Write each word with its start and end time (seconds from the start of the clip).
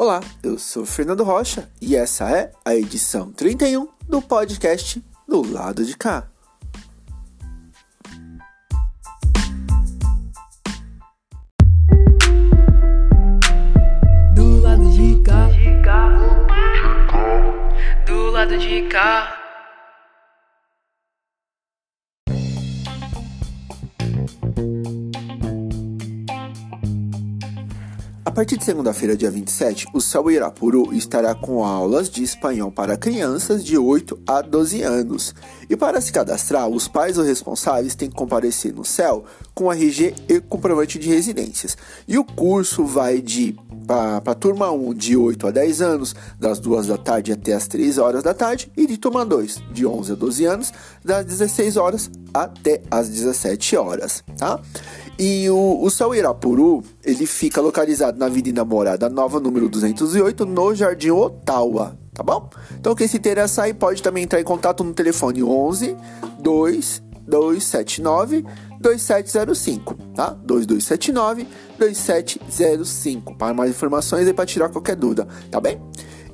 Olá, 0.00 0.20
eu 0.42 0.58
sou 0.58 0.86
Fernando 0.86 1.22
Rocha 1.22 1.68
e 1.78 1.94
essa 1.94 2.30
é 2.34 2.50
a 2.64 2.74
edição 2.74 3.30
31 3.30 3.86
do 4.08 4.22
podcast 4.22 5.04
Do 5.28 5.42
Lado 5.42 5.84
de 5.84 5.94
Cá. 5.94 6.29
De 28.56 28.64
segunda-feira, 28.64 29.16
dia 29.16 29.30
27, 29.30 29.86
o 29.94 30.00
Céu 30.00 30.28
Irapuru 30.28 30.92
estará 30.92 31.36
com 31.36 31.64
aulas 31.64 32.10
de 32.10 32.24
espanhol 32.24 32.72
para 32.72 32.96
crianças 32.96 33.64
de 33.64 33.78
8 33.78 34.18
a 34.26 34.42
12 34.42 34.82
anos. 34.82 35.32
E 35.68 35.76
para 35.76 36.00
se 36.00 36.12
cadastrar, 36.12 36.68
os 36.68 36.88
pais 36.88 37.16
ou 37.16 37.22
responsáveis 37.22 37.94
têm 37.94 38.10
que 38.10 38.16
comparecer 38.16 38.74
no 38.74 38.84
Céu 38.84 39.24
com 39.54 39.72
RG 39.72 40.14
e 40.28 40.40
comprovante 40.40 40.98
de 40.98 41.08
residências. 41.08 41.78
E 42.08 42.18
o 42.18 42.24
curso 42.24 42.84
vai 42.84 43.20
de 43.20 43.56
para 43.90 44.30
a 44.30 44.34
turma 44.36 44.70
1 44.70 44.94
de 44.94 45.16
8 45.16 45.48
a 45.48 45.50
10 45.50 45.82
anos, 45.82 46.14
das 46.38 46.60
2 46.60 46.86
da 46.86 46.96
tarde 46.96 47.32
até 47.32 47.54
as 47.54 47.66
3 47.66 47.98
horas 47.98 48.22
da 48.22 48.32
tarde, 48.32 48.70
e 48.76 48.86
de 48.86 48.96
turma 48.96 49.26
2 49.26 49.60
de 49.72 49.84
11 49.84 50.12
a 50.12 50.14
12 50.14 50.44
anos, 50.44 50.72
das 51.04 51.24
16 51.24 51.76
horas 51.76 52.08
até 52.32 52.82
as 52.88 53.08
17 53.08 53.76
horas, 53.76 54.22
tá? 54.38 54.60
E 55.18 55.50
o, 55.50 55.82
o 55.82 55.90
Céu 55.90 56.14
Irapuru, 56.14 56.84
ele 57.04 57.26
fica 57.26 57.60
localizado 57.60 58.16
na 58.16 58.26
Avenida 58.26 58.64
Morada 58.64 59.10
Nova, 59.10 59.40
número 59.40 59.68
208, 59.68 60.46
no 60.46 60.72
Jardim 60.72 61.10
Ottawa, 61.10 61.98
tá 62.14 62.22
bom? 62.22 62.48
Então 62.78 62.94
quem 62.94 63.08
se 63.08 63.16
interessar 63.16 63.64
aí 63.64 63.74
pode 63.74 64.00
também 64.04 64.22
entrar 64.22 64.40
em 64.40 64.44
contato 64.44 64.84
no 64.84 64.94
telefone 64.94 65.42
11 65.42 65.96
2 66.38 67.02
279 67.26 68.44
2705, 68.80 69.94
tá? 70.14 70.30
2279 70.44 71.46
2705. 71.80 73.34
Para 73.34 73.54
mais 73.54 73.70
informações 73.70 74.28
e 74.28 74.34
para 74.34 74.44
tirar 74.44 74.68
qualquer 74.68 74.94
dúvida, 74.94 75.26
tá 75.50 75.58
bem? 75.58 75.80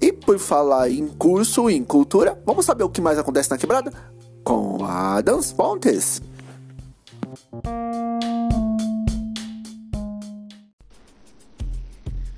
E 0.01 0.13
por 0.13 0.39
falar 0.39 0.91
em 0.91 1.07
curso 1.07 1.71
e 1.71 1.77
em 1.77 1.85
cultura, 1.85 2.39
vamos 2.45 2.67
saber 2.67 2.83
o 2.85 2.91
que 2.91 3.01
mais 3.01 3.19
acontece 3.19 3.51
na 3.51 3.57
quebrada? 3.57 3.93
Com 4.45 4.85
Adams 4.85 5.53
Pontes. 5.53 6.21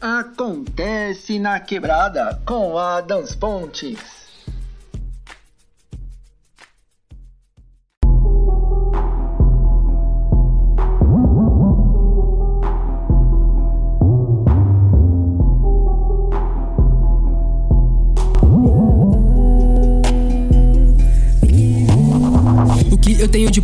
Acontece 0.00 1.38
na 1.38 1.58
quebrada 1.58 2.40
com 2.46 2.78
Adams 2.78 3.34
Pontes. 3.34 4.17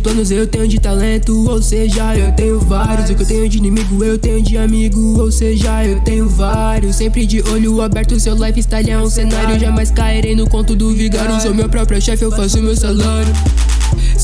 Planos, 0.05 0.29
eu 0.29 0.45
tenho 0.45 0.67
de 0.67 0.79
talento, 0.79 1.49
ou 1.49 1.59
seja, 1.59 2.15
eu 2.15 2.31
tenho 2.33 2.59
vários. 2.59 3.09
O 3.09 3.15
que 3.15 3.23
eu 3.23 3.27
tenho 3.27 3.49
de 3.49 3.57
inimigo, 3.57 4.03
eu 4.03 4.19
tenho 4.19 4.39
de 4.39 4.55
amigo, 4.55 5.19
ou 5.19 5.31
seja, 5.31 5.83
eu 5.83 5.99
tenho 6.01 6.29
vários. 6.29 6.97
Sempre 6.97 7.25
de 7.25 7.41
olho 7.49 7.81
aberto, 7.81 8.19
seu 8.19 8.35
lifestyle 8.35 8.91
é 8.91 8.99
um 8.99 9.09
cenário. 9.09 9.59
Jamais 9.59 9.89
cairei 9.89 10.35
no 10.35 10.47
conto 10.47 10.75
do 10.75 10.91
vigário. 10.93 11.41
Sou 11.41 11.55
meu 11.55 11.67
próprio 11.67 11.99
chefe, 11.99 12.23
eu 12.23 12.31
faço 12.31 12.61
meu 12.61 12.75
salário. 12.75 13.33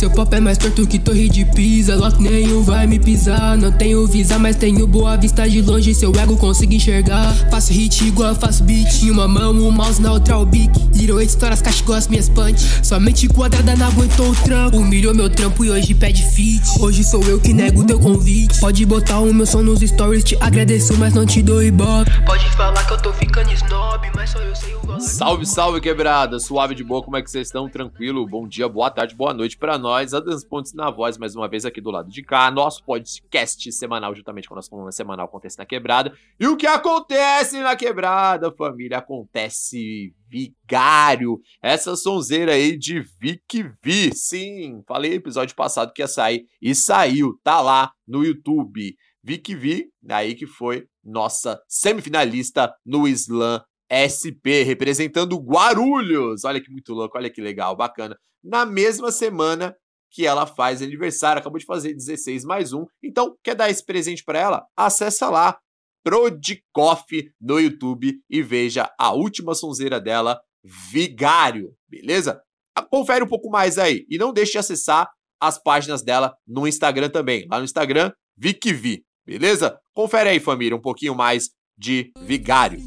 Seu 0.02 0.10
pop 0.10 0.36
é 0.36 0.40
mais 0.40 0.58
torto 0.58 0.88
que 0.88 0.98
torre 0.98 1.30
de 1.30 1.46
pisa. 1.46 1.96
Lock 1.96 2.20
nenhum 2.20 2.64
vai 2.64 2.88
me 2.88 2.98
pisar. 2.98 3.56
Não 3.56 3.72
tenho 3.72 4.08
visa, 4.08 4.40
mas 4.40 4.56
tenho 4.56 4.88
boa 4.88 5.16
vista 5.16 5.48
de 5.48 5.62
longe. 5.62 5.94
Seu 5.94 6.12
ego 6.16 6.36
consigo 6.38 6.74
enxergar. 6.74 7.32
Faço 7.52 7.72
hit 7.72 8.08
igual 8.08 8.34
faço 8.34 8.64
beat. 8.64 9.04
Em 9.04 9.12
uma 9.12 9.28
mão, 9.28 9.52
o 9.52 9.72
mouse 9.72 10.02
na 10.02 10.12
outra 10.12 10.40
o 10.40 10.46
bic 10.48 10.72
Zero 10.92 11.20
eight 11.20 11.30
histórias, 11.30 11.62
caixa 11.62 11.84
igual 11.84 12.00
as 12.00 12.08
minhas 12.08 12.28
punch. 12.30 12.60
Somente 12.84 13.28
quadrada 13.28 13.76
não 13.76 13.90
aguentou 13.90 14.32
o 14.32 14.36
trampo 14.38 14.78
Humilhou 14.78 15.14
meu 15.14 15.30
trampo 15.30 15.64
e 15.64 15.70
hoje 15.70 15.94
pede 15.94 16.24
fit. 16.32 16.64
Hoje 16.80 17.04
sou 17.04 17.24
eu 17.26 17.40
que 17.40 17.54
nego 17.54 17.86
teu 17.86 18.00
convite. 18.00 18.60
Pode 18.60 18.84
botar 18.88 19.20
o 19.20 19.32
meu 19.32 19.46
som 19.46 19.62
nos 19.62 19.82
stories 19.82 20.24
Te 20.24 20.36
agradeço, 20.42 20.98
mas 20.98 21.14
não 21.14 21.28
te 21.28 21.44
dou 21.44 21.62
ibope. 21.62 22.10
Pode 22.26 22.50
falar 22.56 22.84
que 22.88 22.94
eu 22.94 22.98
tô 22.98 23.14
ficando 23.14 23.52
snob 23.54 24.10
Mas 24.16 24.32
só 24.32 24.40
eu 24.40 24.56
sei 24.56 24.74
o 24.74 24.80
valor 24.80 25.00
Salve, 25.00 25.46
salve 25.46 25.82
quebrada, 25.82 26.40
suave 26.40 26.76
de 26.76 26.84
boa, 26.84 27.02
como 27.02 27.18
é 27.18 27.22
que 27.22 27.30
vocês 27.32 27.48
estão? 27.48 27.68
Tranquilo? 27.68 28.28
Bom 28.28 28.48
dia, 28.48 28.70
boa 28.70 28.90
tarde, 28.90 29.16
boa 29.16 29.34
noite 29.34 29.58
pra 29.58 29.78
nós. 29.78 29.91
Adams 29.92 30.44
Pontes 30.46 30.74
na 30.74 30.90
voz, 30.90 31.18
mais 31.18 31.36
uma 31.36 31.48
vez 31.48 31.66
aqui 31.66 31.82
do 31.82 31.92
lado 31.92 32.10
de 32.10 32.24
cá. 32.24 32.50
Nosso 32.50 32.84
podcast 32.84 33.72
semanal, 33.72 34.16
juntamente 34.16 34.48
com 34.48 34.54
a 34.54 34.58
nossa 34.58 34.70
coluna 34.70 34.92
semanal, 34.92 35.26
acontece 35.26 35.58
na 35.58 35.66
quebrada. 35.66 36.14
E 36.40 36.48
o 36.48 36.56
que 36.56 36.66
acontece 36.66 37.60
na 37.60 37.76
quebrada, 37.76 38.52
família? 38.52 39.00
Acontece 39.00 40.14
Vigário, 40.28 41.40
essa 41.62 41.96
sonzeira 41.96 42.54
aí 42.54 42.78
de 42.78 43.02
Vic 43.20 43.64
Vi. 43.84 44.16
Sim, 44.16 44.82
falei 44.88 45.14
episódio 45.14 45.56
passado 45.56 45.92
que 45.94 46.02
ia 46.02 46.08
sair 46.08 46.46
e 46.62 46.74
saiu, 46.74 47.38
tá 47.44 47.60
lá 47.60 47.92
no 48.08 48.24
YouTube. 48.24 48.96
Vic 49.24 49.54
Vi, 49.54 49.90
daí 50.02 50.34
que 50.36 50.48
foi 50.48 50.86
nossa 51.04 51.62
semifinalista 51.68 52.74
no 52.86 53.08
Slam 53.08 53.62
SP, 53.92 54.64
representando 54.64 55.38
Guarulhos. 55.38 56.46
Olha 56.46 56.62
que 56.62 56.72
muito 56.72 56.94
louco, 56.94 57.18
olha 57.18 57.30
que 57.30 57.42
legal, 57.42 57.76
bacana. 57.76 58.18
Na 58.42 58.66
mesma 58.66 59.12
semana 59.12 59.76
que 60.12 60.28
ela 60.28 60.46
faz 60.46 60.82
aniversário, 60.82 61.40
acabou 61.40 61.58
de 61.58 61.66
fazer 61.66 61.94
16 61.94 62.44
mais 62.44 62.74
um. 62.74 62.86
Então, 63.02 63.36
quer 63.44 63.56
dar 63.56 63.70
esse 63.70 63.84
presente 63.84 64.24
para 64.24 64.40
ela? 64.40 64.66
Acessa 64.76 65.30
lá 65.30 65.58
Prodicoff 66.04 67.32
no 67.40 67.60
YouTube 67.60 68.20
e 68.30 68.42
veja 68.42 68.92
a 69.00 69.14
última 69.14 69.54
sonzeira 69.56 70.00
dela, 70.00 70.40
Vigário, 70.64 71.74
beleza? 71.90 72.42
Confere 72.90 73.24
um 73.24 73.28
pouco 73.28 73.50
mais 73.50 73.78
aí 73.78 74.06
e 74.10 74.18
não 74.18 74.34
deixe 74.34 74.54
de 74.54 74.58
acessar 74.58 75.10
as 75.40 75.62
páginas 75.62 76.04
dela 76.04 76.36
no 76.48 76.68
Instagram 76.68 77.10
também. 77.10 77.48
Lá 77.50 77.58
no 77.58 77.66
Instagram, 77.66 78.12
VicVi, 78.38 79.04
beleza? 79.26 79.80
Confere 79.94 80.30
aí, 80.30 80.40
família, 80.40 80.76
um 80.76 80.82
pouquinho 80.82 81.16
mais 81.16 81.50
de 81.78 82.12
Vigário. 82.22 82.80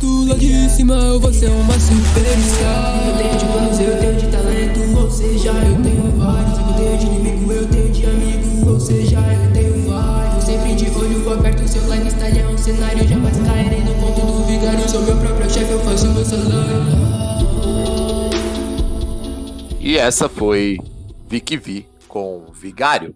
do 0.00 0.38
de 0.38 0.68
cima, 0.70 1.18
você 1.18 1.46
é 1.46 1.50
uma 1.50 1.74
superstar 1.78 3.06
Eu 3.06 3.16
tenho 3.16 3.38
de 3.38 3.44
planos, 3.46 3.80
eu 3.80 4.00
tenho 4.00 4.16
de 4.16 4.33
Ou 5.04 5.10
seja, 5.10 5.50
eu 5.50 5.82
tenho 5.82 6.10
vários 6.16 6.58
Eu 6.58 6.74
tenho 6.76 6.98
de 6.98 7.06
inimigo, 7.06 7.52
eu 7.52 7.68
tenho 7.68 7.92
de 7.92 8.06
amigo 8.06 8.70
Ou 8.70 8.80
seja, 8.80 9.18
eu 9.18 9.52
tenho 9.52 9.86
vários 9.86 10.44
Sempre 10.44 10.74
de 10.74 10.90
olho 10.90 11.30
aberto, 11.30 11.68
seu 11.68 11.82
lifestyle 11.82 12.38
é 12.38 12.48
um 12.48 12.56
cenário 12.56 13.06
Jamais 13.06 13.36
cairei 13.36 13.84
no 13.84 13.94
ponto 13.96 14.20
do 14.20 14.44
vigário 14.46 14.88
Sou 14.88 15.02
meu 15.02 15.16
próprio 15.18 15.50
chefe, 15.50 15.72
eu 15.72 15.80
faço 15.80 16.08
meu 16.08 16.24
salário 16.24 17.04
E 19.78 19.98
essa 19.98 20.26
foi 20.26 20.78
Vic 21.28 21.54
Vi 21.58 21.86
com 22.08 22.46
Vigário. 22.50 23.14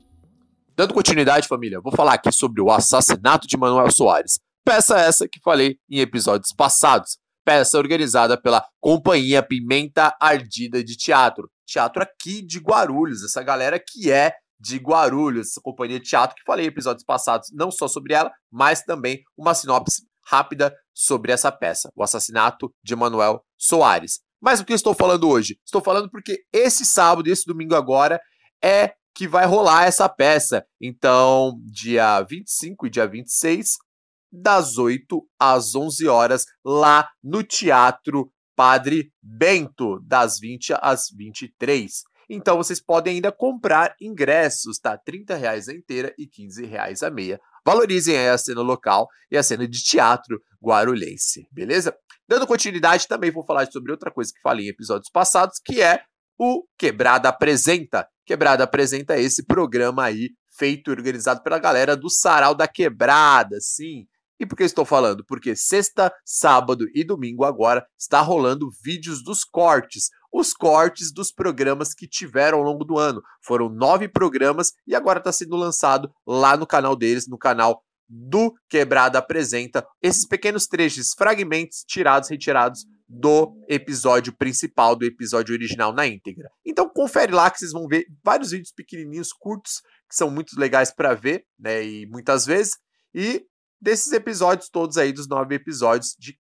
Dando 0.76 0.93
continuidade, 0.93 1.49
família, 1.49 1.81
vou 1.81 1.93
falar 1.93 2.15
aqui 2.15 2.31
sobre 2.31 2.60
o 2.60 2.70
assassinato 2.70 3.49
de 3.49 3.56
Manuel 3.56 3.91
Soares. 3.91 4.38
Peça 4.62 4.99
essa 4.99 5.26
que 5.26 5.41
falei 5.41 5.78
em 5.88 6.00
episódios 6.00 6.53
passados. 6.53 7.16
Peça 7.48 7.78
organizada 7.78 8.38
pela 8.38 8.62
Companhia 8.78 9.42
Pimenta 9.42 10.14
Ardida 10.20 10.84
de 10.84 10.94
Teatro. 10.98 11.50
Teatro 11.66 12.03
aqui 12.03 12.42
de 12.42 12.59
Guarulhos. 12.59 13.25
Essa 13.25 13.42
galera 13.42 13.78
que 13.82 14.12
é 14.12 14.34
de 14.61 14.76
Guarulhos, 14.76 15.49
essa 15.49 15.61
companhia 15.62 15.99
de 15.99 16.05
teatro 16.05 16.37
que 16.37 16.43
falei 16.44 16.67
em 16.67 16.69
episódios 16.69 17.06
passados, 17.06 17.49
não 17.55 17.70
só 17.70 17.88
sobre 17.88 18.12
ela, 18.12 18.31
mas 18.52 18.82
também 18.82 19.22
uma 19.34 19.55
sinopse 19.55 20.02
rápida 20.26 20.76
sobre 20.93 21.32
essa 21.32 21.50
peça, 21.50 21.90
o 21.96 22.02
assassinato 22.02 22.70
de 22.84 22.94
Manuel 22.94 23.43
Soares. 23.56 24.20
Mas 24.38 24.61
o 24.61 24.64
que 24.67 24.75
estou 24.75 24.93
falando 24.93 25.26
hoje? 25.26 25.58
Estou 25.64 25.81
falando 25.81 26.11
porque 26.11 26.43
esse 26.52 26.84
sábado 26.84 27.31
esse 27.31 27.46
domingo 27.46 27.75
agora 27.75 28.20
é 28.62 28.93
que 29.14 29.26
vai 29.26 29.46
rolar 29.46 29.87
essa 29.87 30.06
peça. 30.06 30.67
Então, 30.78 31.58
dia 31.64 32.20
25 32.20 32.87
e 32.87 32.90
dia 32.90 33.06
26, 33.06 33.78
das 34.30 34.78
8 34.78 35.22
às 35.38 35.75
11 35.75 36.06
horas, 36.08 36.44
lá 36.64 37.08
no 37.22 37.42
Teatro 37.42 38.30
Padre 38.54 39.12
Bento, 39.22 40.00
das 40.04 40.38
20 40.40 40.75
às 40.80 41.08
23. 41.16 42.02
Então 42.30 42.56
vocês 42.56 42.80
podem 42.80 43.14
ainda 43.14 43.32
comprar 43.32 43.94
ingressos, 44.00 44.78
tá? 44.78 44.98
30 44.98 45.34
reais 45.34 45.69
a 45.69 45.72
inteira 45.72 46.12
e 46.19 46.26
15 46.26 46.66
reais 46.66 47.02
a 47.02 47.10
meia. 47.10 47.40
Valorizem 47.64 48.16
aí 48.16 48.28
a 48.28 48.36
cena 48.36 48.60
local 48.60 49.08
e 49.30 49.36
a 49.36 49.42
cena 49.42 49.66
de 49.66 49.82
teatro 49.82 50.40
guarulhense, 50.62 51.46
beleza? 51.50 51.96
Dando 52.28 52.46
continuidade, 52.46 53.08
também 53.08 53.31
vou 53.31 53.44
falar 53.44 53.70
sobre 53.70 53.92
outra 53.92 54.10
coisa 54.10 54.31
que 54.32 54.40
falei 54.42 54.66
em 54.66 54.70
episódios 54.70 55.10
passados, 55.10 55.58
que 55.64 55.81
é 55.81 56.02
o 56.38 56.64
Quebrada 56.78 57.31
Apresenta. 57.31 58.06
Quebrada 58.26 58.64
Apresenta 58.64 59.19
esse 59.19 59.44
programa 59.44 60.04
aí, 60.04 60.31
feito 60.58 60.90
e 60.90 60.92
organizado 60.92 61.42
pela 61.42 61.58
galera 61.58 61.96
do 61.96 62.10
Sarau 62.10 62.54
da 62.54 62.69
Quebrada, 62.69 63.56
sim. 63.60 64.06
E 64.38 64.46
por 64.46 64.56
que 64.56 64.62
estou 64.62 64.85
falando? 64.85 65.25
Porque 65.25 65.56
sexta, 65.56 66.12
sábado 66.25 66.87
e 66.94 67.02
domingo 67.02 67.44
agora 67.44 67.87
está 67.99 68.20
rolando 68.20 68.70
vídeos 68.82 69.23
dos 69.23 69.44
cortes. 69.44 70.11
Os 70.32 70.52
cortes 70.52 71.12
dos 71.12 71.32
programas 71.32 71.94
que 71.94 72.06
tiveram 72.06 72.58
ao 72.58 72.64
longo 72.64 72.85
do 72.85 72.99
ano. 72.99 73.23
Foram 73.43 73.69
nove 73.69 74.08
programas 74.08 74.73
e 74.87 74.94
agora 74.94 75.19
está 75.19 75.32
sendo 75.32 75.56
lançado 75.56 76.11
lá 76.26 76.56
no 76.56 76.67
canal 76.67 76.94
deles, 76.94 77.26
no 77.26 77.38
canal 77.38 77.82
do 78.08 78.55
Quebrada 78.69 79.19
Apresenta. 79.19 79.87
Esses 80.00 80.26
pequenos 80.26 80.67
trechos, 80.67 81.12
fragmentos 81.17 81.84
tirados, 81.87 82.31
retirados 82.31 82.87
do 83.08 83.55
episódio 83.69 84.34
principal, 84.37 84.94
do 84.94 85.05
episódio 85.05 85.55
original 85.55 85.93
na 85.93 86.06
íntegra. 86.06 86.50
Então 86.64 86.88
confere 86.88 87.32
lá 87.32 87.50
que 87.50 87.58
vocês 87.58 87.73
vão 87.73 87.87
ver 87.87 88.06
vários 88.23 88.50
vídeos 88.50 88.73
pequenininhos, 88.73 89.32
curtos, 89.32 89.81
que 90.08 90.14
são 90.14 90.31
muito 90.31 90.58
legais 90.58 90.94
para 90.94 91.14
ver, 91.14 91.44
né, 91.58 91.82
e 91.84 92.06
muitas 92.06 92.44
vezes. 92.44 92.73
E 93.14 93.46
desses 93.80 94.12
episódios 94.12 94.69
todos 94.69 94.96
aí, 94.96 95.12
dos 95.12 95.28
nove 95.28 95.54
episódios, 95.54 96.14
de 96.19 96.38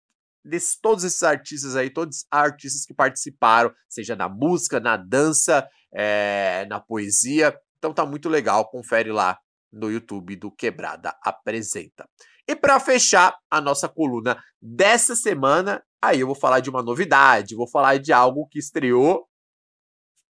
todos 0.81 1.03
esses 1.03 1.21
artistas 1.23 1.75
aí, 1.75 1.89
todos 1.89 2.17
os 2.17 2.25
artistas 2.31 2.85
que 2.85 2.93
participaram, 2.93 3.71
seja 3.87 4.15
na 4.15 4.27
música, 4.27 4.79
na 4.79 4.97
dança, 4.97 5.67
é, 5.93 6.65
na 6.67 6.79
poesia. 6.79 7.55
Então 7.77 7.93
tá 7.93 8.05
muito 8.05 8.29
legal, 8.29 8.69
confere 8.69 9.11
lá 9.11 9.37
no 9.71 9.91
YouTube 9.91 10.35
do 10.35 10.51
Quebrada 10.51 11.15
Apresenta. 11.23 12.07
E 12.47 12.55
para 12.55 12.79
fechar 12.79 13.37
a 13.49 13.61
nossa 13.61 13.87
coluna 13.87 14.41
dessa 14.61 15.15
semana, 15.15 15.81
aí 16.01 16.19
eu 16.19 16.27
vou 16.27 16.35
falar 16.35 16.59
de 16.59 16.69
uma 16.69 16.83
novidade, 16.83 17.55
vou 17.55 17.69
falar 17.69 17.97
de 17.97 18.11
algo 18.11 18.47
que 18.49 18.59
estreou 18.59 19.25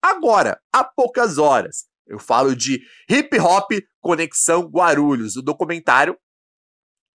agora, 0.02 0.60
há 0.74 0.84
poucas 0.84 1.38
horas. 1.38 1.86
Eu 2.08 2.18
falo 2.18 2.56
de 2.56 2.82
Hip 3.10 3.38
Hop 3.40 3.70
Conexão 4.00 4.62
Guarulhos, 4.62 5.36
o 5.36 5.42
documentário 5.42 6.18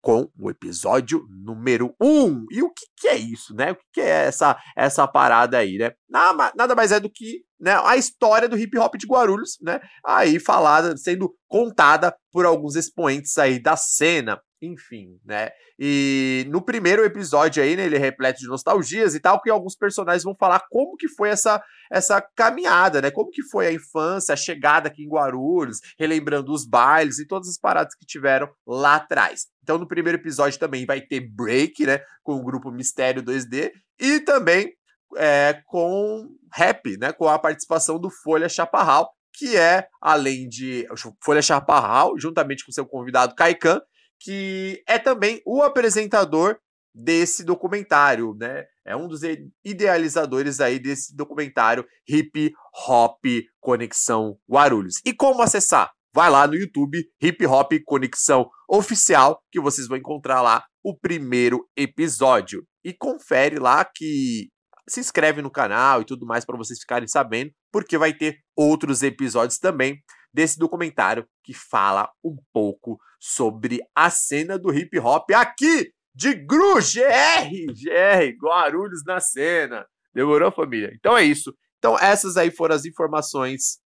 com 0.00 0.30
o 0.38 0.50
episódio 0.50 1.26
número 1.30 1.94
1. 2.00 2.06
Um. 2.06 2.44
E 2.50 2.62
o 2.62 2.70
que, 2.70 2.86
que, 2.96 3.08
é 3.08 3.16
isso, 3.16 3.54
né? 3.54 3.72
O 3.72 3.76
que, 3.76 3.82
que, 3.94 4.00
é 4.00 4.26
essa, 4.26 4.56
essa 4.76 5.06
parada 5.06 5.58
aí, 5.58 5.78
né? 5.78 5.92
Nada, 6.08 6.52
nada 6.56 6.74
mais 6.74 6.92
é 6.92 7.00
do 7.00 7.10
que 7.10 7.42
né, 7.60 7.72
a 7.84 7.96
história 7.96 8.48
do 8.48 8.56
hip 8.56 8.78
hop 8.78 8.94
de 8.96 9.06
Guarulhos, 9.06 9.58
né? 9.60 9.80
Aí 10.06 10.38
falada, 10.38 10.96
sendo 10.96 11.34
contada 11.48 12.14
por 12.32 12.46
alguns 12.46 12.76
expoentes 12.76 13.36
aí 13.38 13.60
da 13.60 13.76
cena 13.76 14.40
enfim, 14.60 15.18
né? 15.24 15.50
E 15.78 16.46
no 16.48 16.60
primeiro 16.60 17.04
episódio 17.04 17.62
aí, 17.62 17.76
né, 17.76 17.84
ele 17.84 17.96
é 17.96 17.98
repleto 17.98 18.40
de 18.40 18.46
nostalgias 18.46 19.14
e 19.14 19.20
tal, 19.20 19.40
que 19.40 19.50
alguns 19.50 19.76
personagens 19.76 20.24
vão 20.24 20.34
falar 20.34 20.64
como 20.70 20.96
que 20.96 21.08
foi 21.08 21.30
essa 21.30 21.62
essa 21.90 22.20
caminhada, 22.20 23.00
né? 23.00 23.10
Como 23.10 23.30
que 23.30 23.42
foi 23.42 23.66
a 23.66 23.72
infância, 23.72 24.32
a 24.32 24.36
chegada 24.36 24.88
aqui 24.88 25.04
em 25.04 25.08
Guarulhos, 25.08 25.80
relembrando 25.98 26.52
os 26.52 26.66
bailes 26.66 27.18
e 27.18 27.26
todas 27.26 27.48
as 27.48 27.58
paradas 27.58 27.94
que 27.94 28.04
tiveram 28.04 28.48
lá 28.66 28.96
atrás. 28.96 29.46
Então, 29.62 29.78
no 29.78 29.88
primeiro 29.88 30.18
episódio 30.18 30.58
também 30.58 30.84
vai 30.84 31.00
ter 31.00 31.20
break, 31.20 31.86
né, 31.86 32.00
com 32.22 32.34
o 32.34 32.44
grupo 32.44 32.70
Mistério 32.70 33.22
2D 33.22 33.70
e 33.98 34.20
também 34.20 34.72
é, 35.16 35.62
com 35.66 36.28
rap, 36.52 36.96
né, 36.98 37.12
com 37.12 37.28
a 37.28 37.38
participação 37.38 37.98
do 37.98 38.10
Folha 38.10 38.48
Chaparral, 38.48 39.10
que 39.32 39.56
é, 39.56 39.86
além 40.00 40.48
de 40.48 40.86
Folha 41.22 41.40
Chaparral, 41.40 42.18
juntamente 42.18 42.64
com 42.64 42.72
seu 42.72 42.86
convidado 42.86 43.34
Caican, 43.34 43.80
que 44.20 44.82
é 44.86 44.98
também 44.98 45.40
o 45.46 45.62
apresentador 45.62 46.58
desse 46.94 47.44
documentário, 47.44 48.34
né? 48.34 48.64
É 48.84 48.96
um 48.96 49.06
dos 49.06 49.20
idealizadores 49.64 50.60
aí 50.60 50.78
desse 50.78 51.14
documentário 51.14 51.86
Hip 52.08 52.52
Hop 52.88 53.24
Conexão 53.60 54.36
Guarulhos. 54.50 54.94
E 55.04 55.12
como 55.12 55.42
acessar? 55.42 55.92
Vai 56.14 56.30
lá 56.30 56.46
no 56.46 56.54
YouTube 56.54 57.04
Hip 57.22 57.46
Hop 57.46 57.72
Conexão 57.84 58.48
Oficial, 58.68 59.40
que 59.52 59.60
vocês 59.60 59.86
vão 59.86 59.98
encontrar 59.98 60.42
lá 60.42 60.64
o 60.82 60.98
primeiro 60.98 61.68
episódio. 61.76 62.64
E 62.84 62.92
confere 62.94 63.58
lá 63.58 63.84
que 63.84 64.48
se 64.88 65.00
inscreve 65.00 65.42
no 65.42 65.50
canal 65.50 66.00
e 66.00 66.04
tudo 66.04 66.26
mais 66.26 66.44
para 66.44 66.56
vocês 66.56 66.80
ficarem 66.80 67.06
sabendo, 67.06 67.52
porque 67.70 67.98
vai 67.98 68.12
ter 68.14 68.38
outros 68.56 69.02
episódios 69.02 69.58
também 69.58 70.02
desse 70.32 70.58
documentário 70.58 71.26
que 71.42 71.54
fala 71.54 72.10
um 72.22 72.36
pouco 72.52 72.98
sobre 73.20 73.80
a 73.94 74.10
cena 74.10 74.58
do 74.58 74.72
hip 74.72 74.98
hop 74.98 75.30
aqui 75.32 75.92
de 76.14 76.34
GRU, 76.34 76.74
GR, 76.74 77.72
GR, 77.72 78.36
Guarulhos 78.42 79.02
na 79.04 79.20
cena. 79.20 79.86
Demorou, 80.12 80.50
família? 80.50 80.92
Então 80.94 81.16
é 81.16 81.24
isso. 81.24 81.54
Então 81.78 81.96
essas 81.98 82.36
aí 82.36 82.50
foram 82.50 82.74
as 82.74 82.84
informações 82.84 83.78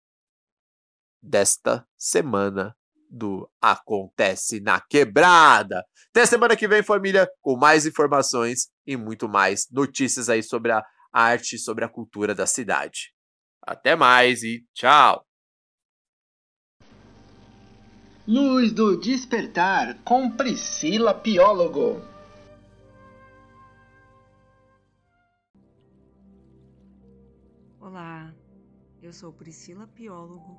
desta 1.21 1.85
semana 1.97 2.75
do 3.09 3.49
Acontece 3.61 4.61
na 4.61 4.79
Quebrada. 4.79 5.83
Até 6.09 6.25
semana 6.25 6.55
que 6.55 6.67
vem, 6.67 6.81
família, 6.81 7.29
com 7.41 7.57
mais 7.57 7.85
informações 7.85 8.69
e 8.87 8.95
muito 8.95 9.27
mais 9.27 9.67
notícias 9.69 10.29
aí 10.29 10.41
sobre 10.41 10.71
a 10.71 10.83
arte, 11.11 11.57
sobre 11.57 11.83
a 11.83 11.89
cultura 11.89 12.33
da 12.33 12.47
cidade. 12.47 13.13
Até 13.61 13.95
mais 13.95 14.41
e 14.43 14.65
tchau! 14.73 15.30
Luz 18.27 18.71
do 18.71 18.95
Despertar 18.95 19.97
com 20.03 20.29
Priscila 20.29 21.11
Piólogo. 21.11 21.99
Olá, 27.79 28.31
eu 29.01 29.11
sou 29.11 29.33
Priscila 29.33 29.87
Piólogo, 29.87 30.55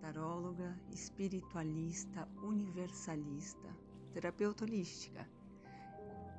taróloga, 0.00 0.80
espiritualista, 0.90 2.26
universalista, 2.42 3.68
terapeuta 4.14 4.64
holística. 4.64 5.28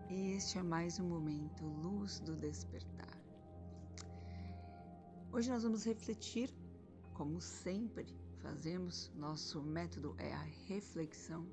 E 0.10 0.32
este 0.32 0.58
é 0.58 0.64
mais 0.64 1.00
um 1.00 1.08
momento 1.08 1.64
Luz 1.64 2.20
do 2.22 2.36
Despertar. 2.36 3.20
Hoje 5.32 5.52
nós 5.52 5.62
vamos 5.62 5.86
refletir, 5.86 6.50
como 7.14 7.40
sempre, 7.40 8.08
fazemos, 8.42 9.12
nosso 9.16 9.62
método 9.62 10.16
é 10.18 10.34
a 10.34 10.44
reflexão 10.68 11.46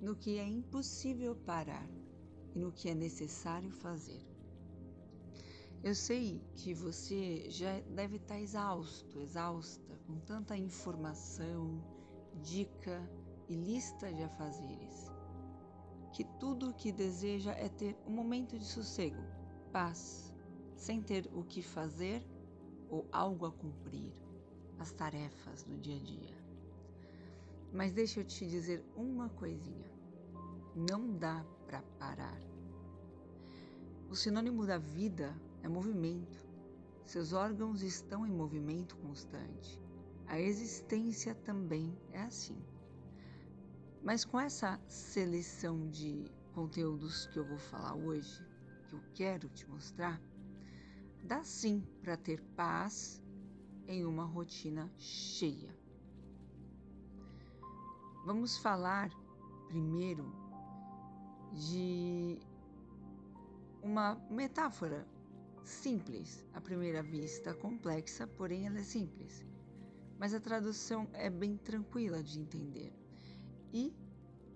no 0.00 0.14
que 0.14 0.38
é 0.38 0.46
impossível 0.46 1.34
parar 1.34 1.88
e 2.54 2.58
no 2.58 2.72
que 2.72 2.88
é 2.88 2.94
necessário 2.94 3.70
fazer. 3.70 4.22
Eu 5.82 5.94
sei 5.94 6.42
que 6.54 6.74
você 6.74 7.48
já 7.48 7.80
deve 7.94 8.16
estar 8.16 8.40
exausto, 8.40 9.20
exausta, 9.20 9.98
com 10.06 10.18
tanta 10.20 10.56
informação, 10.56 11.82
dica 12.42 13.08
e 13.48 13.54
lista 13.54 14.12
de 14.12 14.22
afazeres, 14.22 15.10
que 16.12 16.24
tudo 16.40 16.70
o 16.70 16.74
que 16.74 16.90
deseja 16.90 17.52
é 17.52 17.68
ter 17.68 17.96
um 18.06 18.10
momento 18.10 18.58
de 18.58 18.64
sossego, 18.64 19.22
paz, 19.72 20.34
sem 20.74 21.02
ter 21.02 21.30
o 21.32 21.44
que 21.44 21.62
fazer 21.62 22.26
ou 22.88 23.06
algo 23.12 23.46
a 23.46 23.52
cumprir 23.52 24.25
as 24.78 24.92
tarefas 24.92 25.62
do 25.62 25.76
dia 25.78 25.96
a 25.96 26.00
dia. 26.00 26.36
Mas 27.72 27.92
deixa 27.92 28.20
eu 28.20 28.24
te 28.24 28.46
dizer 28.46 28.84
uma 28.96 29.28
coisinha: 29.30 29.90
não 30.74 31.16
dá 31.16 31.44
para 31.66 31.82
parar. 31.98 32.40
O 34.08 34.14
sinônimo 34.14 34.64
da 34.66 34.78
vida 34.78 35.34
é 35.62 35.68
movimento. 35.68 36.46
Seus 37.04 37.32
órgãos 37.32 37.82
estão 37.82 38.26
em 38.26 38.30
movimento 38.30 38.96
constante. 38.96 39.80
A 40.26 40.40
existência 40.40 41.34
também 41.34 41.96
é 42.12 42.22
assim. 42.22 42.60
Mas 44.02 44.24
com 44.24 44.38
essa 44.40 44.80
seleção 44.88 45.88
de 45.88 46.30
conteúdos 46.52 47.26
que 47.26 47.38
eu 47.38 47.44
vou 47.44 47.58
falar 47.58 47.94
hoje, 47.94 48.44
que 48.88 48.94
eu 48.94 49.00
quero 49.14 49.48
te 49.48 49.68
mostrar, 49.68 50.20
dá 51.22 51.42
sim 51.42 51.84
para 52.02 52.16
ter 52.16 52.40
paz 52.56 53.22
em 53.88 54.04
uma 54.04 54.24
rotina 54.24 54.90
cheia. 54.98 55.74
Vamos 58.24 58.58
falar 58.58 59.10
primeiro 59.68 60.32
de 61.52 62.38
uma 63.82 64.16
metáfora 64.30 65.06
simples, 65.64 66.44
à 66.52 66.60
primeira 66.60 67.02
vista 67.02 67.54
complexa, 67.54 68.26
porém 68.26 68.66
ela 68.66 68.78
é 68.78 68.82
simples. 68.82 69.44
Mas 70.18 70.34
a 70.34 70.40
tradução 70.40 71.08
é 71.12 71.30
bem 71.30 71.56
tranquila 71.56 72.22
de 72.22 72.40
entender 72.40 72.92
e 73.72 73.94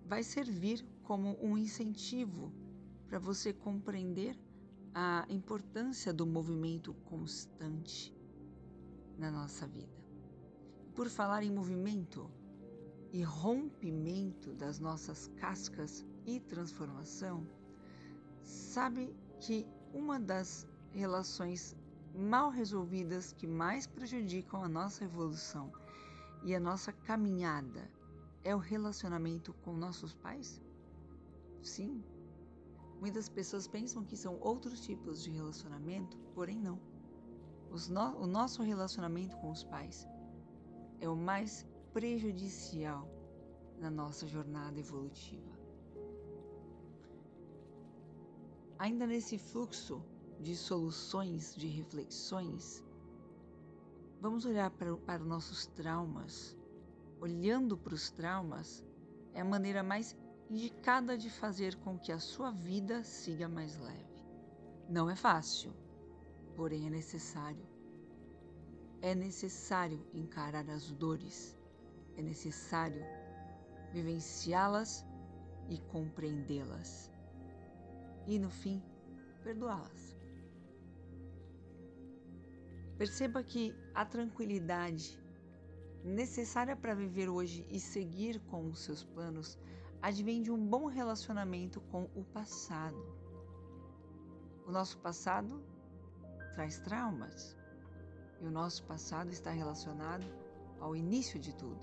vai 0.07 0.23
servir 0.23 0.85
como 1.03 1.37
um 1.41 1.57
incentivo 1.57 2.53
para 3.09 3.19
você 3.19 3.53
compreender 3.53 4.37
a 4.95 5.25
importância 5.29 6.13
do 6.13 6.27
movimento 6.27 6.93
constante 7.05 8.13
na 9.21 9.31
nossa 9.31 9.67
vida. 9.69 9.93
Por 10.95 11.09
falar 11.09 11.43
em 11.43 11.53
movimento 11.53 12.29
e 13.13 13.23
rompimento 13.23 14.53
das 14.55 14.81
nossas 14.81 15.29
cascas 15.37 16.05
e 16.27 16.41
transformação, 16.41 17.47
sabe 18.43 19.15
que 19.39 19.67
uma 19.93 20.19
das 20.19 20.67
relações 20.91 21.77
mal 22.15 22.51
resolvidas 22.51 23.33
que 23.33 23.47
mais 23.47 23.87
prejudicam 23.87 24.65
a 24.65 24.69
nossa 24.69 25.05
evolução 25.05 25.71
e 26.43 26.55
a 26.55 26.59
nossa 26.59 26.93
caminhada 26.93 27.89
é 28.43 28.57
o 28.57 28.59
relacionamento 28.59 29.53
com 29.63 29.77
nossos 29.77 30.15
pais? 30.15 30.61
Sim, 31.63 32.03
Muitas 33.01 33.31
pessoas 33.31 33.67
pensam 33.67 34.05
que 34.05 34.15
são 34.15 34.39
outros 34.43 34.81
tipos 34.83 35.23
de 35.23 35.31
relacionamento, 35.31 36.19
porém 36.35 36.61
não. 36.61 36.79
No 37.71 37.77
o 38.19 38.27
nosso 38.27 38.63
relacionamento 38.65 39.37
com 39.37 39.51
os 39.51 39.63
pais 39.63 40.07
é 41.01 41.09
o 41.09 41.15
mais 41.15 41.65
prejudicial 41.93 43.09
na 43.79 43.89
nossa 43.89 44.27
jornada 44.27 44.79
evolutiva. 44.79 45.51
Ainda 48.77 49.07
nesse 49.07 49.39
fluxo 49.39 50.03
de 50.41 50.57
soluções, 50.57 51.55
de 51.55 51.69
reflexões, 51.69 52.85
vamos 54.21 54.45
olhar 54.45 54.71
para, 54.73 54.97
para 54.97 55.25
nossos 55.25 55.67
traumas. 55.67 56.57
Olhando 57.21 57.79
para 57.79 57.95
os 57.95 58.11
traumas 58.11 58.85
é 59.33 59.43
a 59.43 59.45
maneira 59.45 59.83
mais 59.83 60.17
indicada 60.51 61.17
de 61.17 61.31
fazer 61.31 61.77
com 61.77 61.97
que 61.97 62.11
a 62.11 62.19
sua 62.19 62.51
vida 62.51 63.05
siga 63.05 63.49
mais 63.49 63.79
leve. 63.79 64.25
Não 64.89 65.09
é 65.09 65.15
fácil, 65.15 65.73
porém 66.57 66.87
é 66.87 66.91
necessário. 66.91 67.67
É 69.03 69.15
necessário 69.15 70.05
encarar 70.13 70.69
as 70.69 70.91
dores, 70.93 71.57
é 72.17 72.23
necessário 72.23 73.03
vivenciá-las 73.93 75.05
e 75.69 75.79
compreendê-las. 75.79 77.11
E 78.27 78.39
no 78.39 78.51
fim, 78.51 78.83
perdoá-las. 79.43 80.17
Perceba 82.99 83.43
que 83.43 83.75
a 83.95 84.05
tranquilidade 84.05 85.19
necessária 86.05 86.77
para 86.77 86.95
viver 86.95 87.29
hoje 87.29 87.67
e 87.71 87.81
seguir 87.81 88.41
com 88.41 88.67
os 88.69 88.81
seus 88.81 89.03
planos 89.03 89.59
advém 90.03 90.43
de 90.43 90.51
um 90.51 90.67
bom 90.67 90.87
relacionamento 90.87 91.81
com 91.81 92.05
o 92.15 92.25
passado. 92.25 92.97
O 94.67 94.71
nosso 94.71 94.99
passado 94.99 95.63
traz 96.55 96.79
traumas 96.79 97.57
e 98.41 98.47
o 98.47 98.51
nosso 98.51 98.85
passado 98.85 99.31
está 99.31 99.51
relacionado 99.51 100.27
ao 100.79 100.97
início 100.97 101.39
de 101.39 101.55
tudo, 101.55 101.81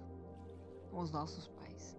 com 0.90 1.00
os 1.00 1.12
nossos 1.12 1.48
pais. 1.48 1.98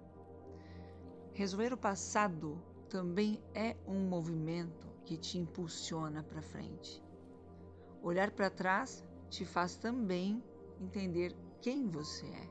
Resolver 1.32 1.72
o 1.72 1.78
passado 1.78 2.60
também 2.88 3.42
é 3.54 3.76
um 3.86 4.08
movimento 4.08 4.88
que 5.04 5.16
te 5.16 5.38
impulsiona 5.38 6.22
para 6.22 6.42
frente. 6.42 7.02
Olhar 8.02 8.30
para 8.30 8.50
trás 8.50 9.04
te 9.30 9.44
faz 9.44 9.76
também 9.76 10.42
entender 10.80 11.34
quem 11.60 11.88
você 11.88 12.26
é, 12.26 12.50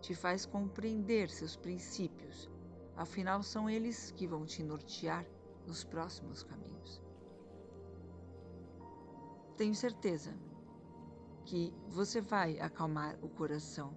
te 0.00 0.14
faz 0.14 0.46
compreender 0.46 1.28
seus 1.30 1.56
princípios 1.56 2.48
afinal 2.96 3.42
são 3.42 3.68
eles 3.68 4.10
que 4.10 4.26
vão 4.26 4.44
te 4.44 4.62
nortear 4.62 5.24
nos 5.66 5.84
próximos 5.84 6.42
caminhos. 6.42 7.02
Tenho 9.56 9.74
certeza 9.74 10.34
que 11.46 11.72
você 11.88 12.20
vai 12.20 12.60
acalmar 12.60 13.16
o 13.22 13.28
coração 13.28 13.96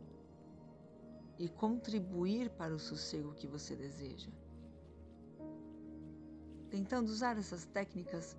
e 1.38 1.50
contribuir 1.50 2.50
para 2.52 2.74
o 2.74 2.80
sossego 2.80 3.34
que 3.34 3.46
você 3.46 3.76
deseja. 3.76 4.32
Tentando 6.70 7.10
usar 7.10 7.38
essas 7.38 7.66
técnicas 7.66 8.38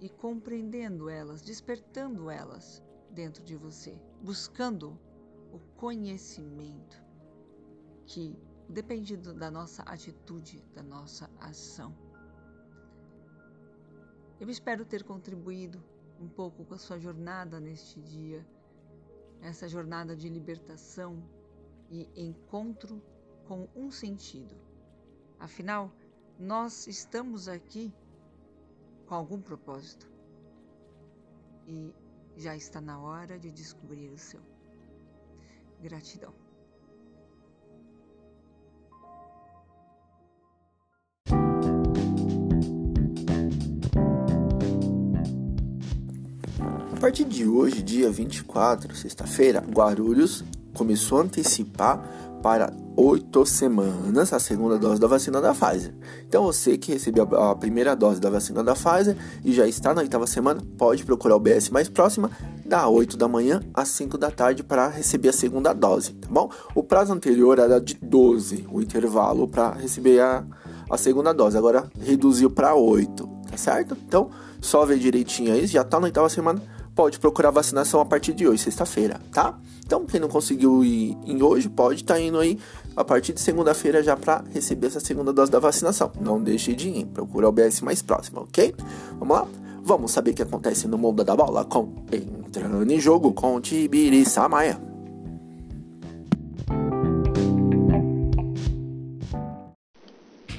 e 0.00 0.08
compreendendo 0.08 1.08
elas, 1.08 1.40
despertando 1.40 2.28
elas 2.28 2.82
dentro 3.10 3.44
de 3.44 3.54
você, 3.54 3.96
buscando 4.20 4.98
o 5.52 5.60
conhecimento 5.76 7.00
que 8.06 8.36
depende 8.68 9.16
da 9.16 9.52
nossa 9.52 9.82
atitude, 9.82 10.64
da 10.74 10.82
nossa 10.82 11.30
ação. 11.38 11.94
Eu 14.40 14.50
espero 14.50 14.84
ter 14.84 15.04
contribuído 15.04 15.82
um 16.20 16.28
pouco 16.28 16.64
com 16.64 16.74
a 16.74 16.78
sua 16.78 16.98
jornada 16.98 17.60
neste 17.60 18.00
dia, 18.00 18.46
essa 19.40 19.68
jornada 19.68 20.16
de 20.16 20.28
libertação 20.28 21.22
e 21.90 22.08
encontro 22.16 23.02
com 23.46 23.68
um 23.74 23.90
sentido. 23.90 24.54
Afinal, 25.38 25.92
nós 26.38 26.86
estamos 26.86 27.48
aqui 27.48 27.92
com 29.06 29.14
algum 29.14 29.40
propósito 29.40 30.10
e 31.66 31.94
já 32.36 32.56
está 32.56 32.80
na 32.80 32.98
hora 32.98 33.38
de 33.38 33.50
descobrir 33.50 34.10
o 34.10 34.18
seu. 34.18 34.40
Gratidão. 35.80 36.43
Partir 47.04 47.24
de 47.24 47.46
hoje, 47.46 47.82
dia 47.82 48.10
24, 48.10 48.96
sexta-feira, 48.96 49.60
Guarulhos 49.60 50.42
começou 50.72 51.18
a 51.18 51.24
antecipar 51.24 52.02
para 52.42 52.72
oito 52.96 53.44
semanas 53.44 54.32
a 54.32 54.38
segunda 54.40 54.78
dose 54.78 54.98
da 54.98 55.06
vacina 55.06 55.38
da 55.38 55.52
Pfizer. 55.52 55.94
Então 56.26 56.44
você 56.44 56.78
que 56.78 56.92
recebeu 56.92 57.24
a 57.38 57.54
primeira 57.54 57.94
dose 57.94 58.18
da 58.18 58.30
vacina 58.30 58.64
da 58.64 58.72
Pfizer 58.72 59.18
e 59.44 59.52
já 59.52 59.68
está 59.68 59.92
na 59.92 60.00
oitava 60.00 60.26
semana, 60.26 60.62
pode 60.78 61.04
procurar 61.04 61.36
o 61.36 61.38
BS 61.38 61.68
mais 61.68 61.90
próxima 61.90 62.30
da 62.64 62.88
8 62.88 63.18
da 63.18 63.28
manhã 63.28 63.60
às 63.74 63.88
5 63.88 64.16
da 64.16 64.30
tarde 64.30 64.62
para 64.64 64.88
receber 64.88 65.28
a 65.28 65.32
segunda 65.34 65.74
dose, 65.74 66.14
tá 66.14 66.28
bom? 66.30 66.48
O 66.74 66.82
prazo 66.82 67.12
anterior 67.12 67.58
era 67.58 67.78
de 67.78 67.98
12, 68.00 68.66
o 68.72 68.80
intervalo 68.80 69.46
para 69.46 69.72
receber 69.74 70.20
a, 70.20 70.42
a 70.90 70.96
segunda 70.96 71.34
dose, 71.34 71.58
agora 71.58 71.86
reduziu 72.00 72.48
para 72.50 72.74
8, 72.74 73.28
tá 73.50 73.58
certo? 73.58 73.94
Então, 74.08 74.30
só 74.58 74.86
ver 74.86 74.98
direitinho 74.98 75.52
aí, 75.52 75.66
já 75.66 75.82
está 75.82 76.00
na 76.00 76.06
oitava 76.06 76.30
semana, 76.30 76.62
pode 76.94 77.18
procurar 77.18 77.50
vacinação 77.50 78.00
a 78.00 78.04
partir 78.04 78.32
de 78.32 78.46
hoje, 78.46 78.62
sexta-feira, 78.62 79.20
tá? 79.32 79.58
Então, 79.84 80.06
quem 80.06 80.20
não 80.20 80.28
conseguiu 80.28 80.84
ir 80.84 81.16
em 81.26 81.42
hoje, 81.42 81.68
pode 81.68 82.02
estar 82.02 82.14
tá 82.14 82.20
indo 82.20 82.38
aí 82.38 82.58
a 82.96 83.04
partir 83.04 83.32
de 83.32 83.40
segunda-feira 83.40 84.02
já 84.02 84.16
para 84.16 84.44
receber 84.52 84.86
essa 84.86 85.00
segunda 85.00 85.32
dose 85.32 85.50
da 85.50 85.58
vacinação. 85.58 86.10
Não 86.20 86.42
deixe 86.42 86.74
de 86.74 86.88
ir, 86.88 87.06
procura 87.06 87.48
o 87.48 87.52
BS 87.52 87.82
mais 87.82 88.00
próximo, 88.00 88.42
ok? 88.42 88.74
Vamos 89.18 89.36
lá? 89.36 89.46
Vamos 89.82 90.12
saber 90.12 90.30
o 90.30 90.34
que 90.34 90.42
acontece 90.42 90.88
no 90.88 90.96
mundo 90.96 91.22
da 91.22 91.36
bola 91.36 91.64
com 91.64 91.92
Entrando 92.10 92.90
em 92.90 92.98
Jogo 92.98 93.32
com 93.34 93.60
Tibiri 93.60 94.24
Samaia. 94.24 94.80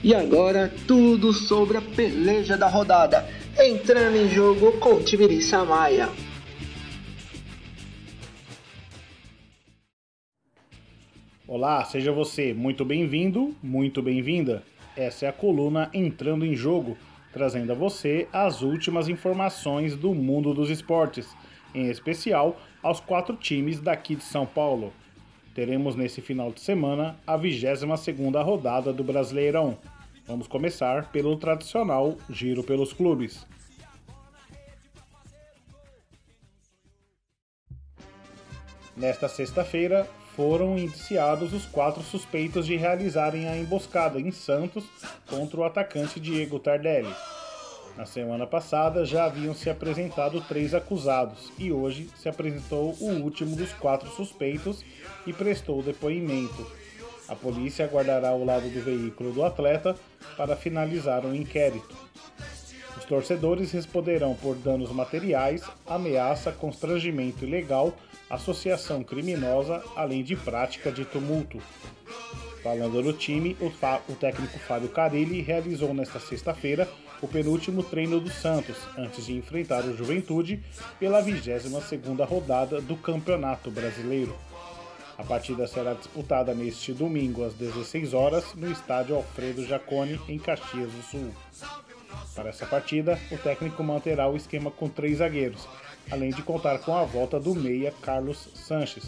E 0.04 0.13
agora, 0.13 0.72
tudo 0.86 1.34
sobre 1.34 1.77
a 1.77 1.82
peleja 1.82 2.56
da 2.56 2.68
rodada. 2.68 3.27
Entrando 3.58 4.15
em 4.15 4.30
jogo 4.30 4.74
com 4.74 5.00
Tibiri 5.00 5.42
Samaia. 5.42 6.10
Olá, 11.58 11.86
seja 11.86 12.12
você 12.12 12.54
muito 12.54 12.84
bem-vindo, 12.84 13.56
muito 13.64 14.02
bem-vinda. 14.02 14.62
Essa 14.94 15.26
é 15.26 15.30
a 15.30 15.32
coluna 15.32 15.90
Entrando 15.94 16.46
em 16.46 16.54
Jogo, 16.54 16.98
trazendo 17.32 17.72
a 17.72 17.74
você 17.74 18.28
as 18.34 18.62
últimas 18.62 19.08
informações 19.08 19.96
do 19.96 20.14
mundo 20.14 20.54
dos 20.54 20.70
esportes, 20.70 21.34
em 21.74 21.90
especial 21.90 22.60
aos 22.84 23.00
quatro 23.00 23.38
times 23.38 23.80
daqui 23.80 24.18
de 24.18 24.26
São 24.26 24.46
Paulo. 24.46 24.92
Teremos 25.54 25.96
nesse 25.96 26.20
final 26.20 26.52
de 26.52 26.60
semana 26.60 27.16
a 27.26 27.38
22ª 27.38 28.44
rodada 28.44 28.92
do 28.92 29.02
Brasileirão. 29.02 29.78
Vamos 30.28 30.48
começar 30.48 31.10
pelo 31.10 31.38
tradicional 31.38 32.18
Giro 32.30 32.66
pelos 32.66 32.92
Clubes. 32.92 33.48
Nesta 38.98 39.30
sexta-feira, 39.30 40.06
foram 40.36 40.77
indiciados 40.77 41.54
os 41.54 41.65
quatro 41.65 42.04
suspeitos 42.04 42.65
de 42.65 42.75
realizarem 42.75 43.48
a 43.48 43.58
emboscada 43.58 44.20
em 44.20 44.32
Santos 44.32 44.84
contra 45.27 45.60
o 45.60 45.63
atacante 45.63 46.20
Diego 46.20 46.60
Tardelli. 46.60 47.13
Na 47.96 48.06
semana 48.06 48.46
passada 48.46 49.06
já 49.06 49.25
haviam 49.25 49.56
se 49.56 49.70
apresentado 49.70 50.42
três 50.42 50.74
acusados 50.74 51.51
e 51.58 51.72
hoje 51.72 52.10
se 52.18 52.27
apresentou 52.27 52.94
o 53.00 53.22
último 53.22 53.56
dos 53.56 53.72
quatro 53.74 54.10
suspeitos 54.10 54.84
e 55.25 55.32
prestou 55.32 55.82
depoimento. 55.82 56.70
A 57.30 57.36
polícia 57.36 57.86
aguardará 57.86 58.34
o 58.34 58.44
lado 58.44 58.70
do 58.70 58.84
veículo 58.84 59.32
do 59.32 59.44
atleta 59.44 59.96
para 60.36 60.58
finalizar 60.58 61.25
o 61.25 61.34
inquérito. 61.34 61.96
Os 62.98 63.06
torcedores 63.06 63.72
responderão 63.72 64.36
por 64.36 64.56
danos 64.56 64.92
materiais, 64.92 65.63
ameaça, 65.88 66.51
constrangimento 66.51 67.46
ilegal 67.46 67.94
associação 68.29 69.03
criminosa, 69.03 69.84
além 69.96 70.24
de 70.24 70.36
prática 70.36 70.91
de 70.91 71.05
tumulto. 71.05 71.60
Falando 72.63 73.01
no 73.03 73.13
time, 73.13 73.55
o, 73.62 73.72
o 74.12 74.15
técnico 74.15 74.58
Fábio 74.58 74.89
Carilli 74.89 75.41
realizou 75.41 75.94
nesta 75.94 76.20
sexta-feira 76.20 76.89
o 77.22 77.27
penúltimo 77.27 77.84
treino 77.84 78.20
do 78.20 78.29
Santos, 78.29 78.77
antes 78.98 79.27
de 79.27 79.34
enfrentar 79.34 79.86
o 79.86 79.96
Juventude 79.96 80.63
pela 81.00 81.24
22ª 81.24 82.27
rodada 82.27 82.82
do 82.82 82.96
Campeonato 82.96 83.70
Brasileiro. 83.70 84.36
A 85.17 85.24
partida 85.24 85.65
será 85.65 85.94
disputada 85.94 86.53
neste 86.53 86.91
domingo 86.91 87.46
às 87.46 87.53
16 87.53 88.13
horas 88.13 88.53
no 88.53 88.70
estádio 88.70 89.15
Alfredo 89.15 89.65
Jaconi, 89.65 90.20
em 90.27 90.38
Caxias 90.38 90.91
do 90.91 91.03
Sul. 91.03 91.32
Para 92.36 92.50
essa 92.50 92.65
partida, 92.65 93.17
o 93.32 93.38
técnico 93.38 93.82
manterá 93.84 94.27
o 94.27 94.36
esquema 94.36 94.70
com 94.70 94.89
três 94.89 95.20
zagueiros, 95.20 95.65
além 96.12 96.32
de 96.32 96.42
contar 96.42 96.80
com 96.80 96.96
a 96.96 97.04
volta 97.04 97.40
do 97.40 97.56
meia 97.56 97.94
Carlos 98.02 98.50
Sanches. 98.54 99.06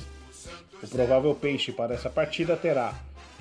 O 0.82 0.88
provável 0.88 1.34
peixe 1.36 1.72
para 1.72 1.94
essa 1.94 2.10
partida 2.10 2.56
terá 2.56 2.94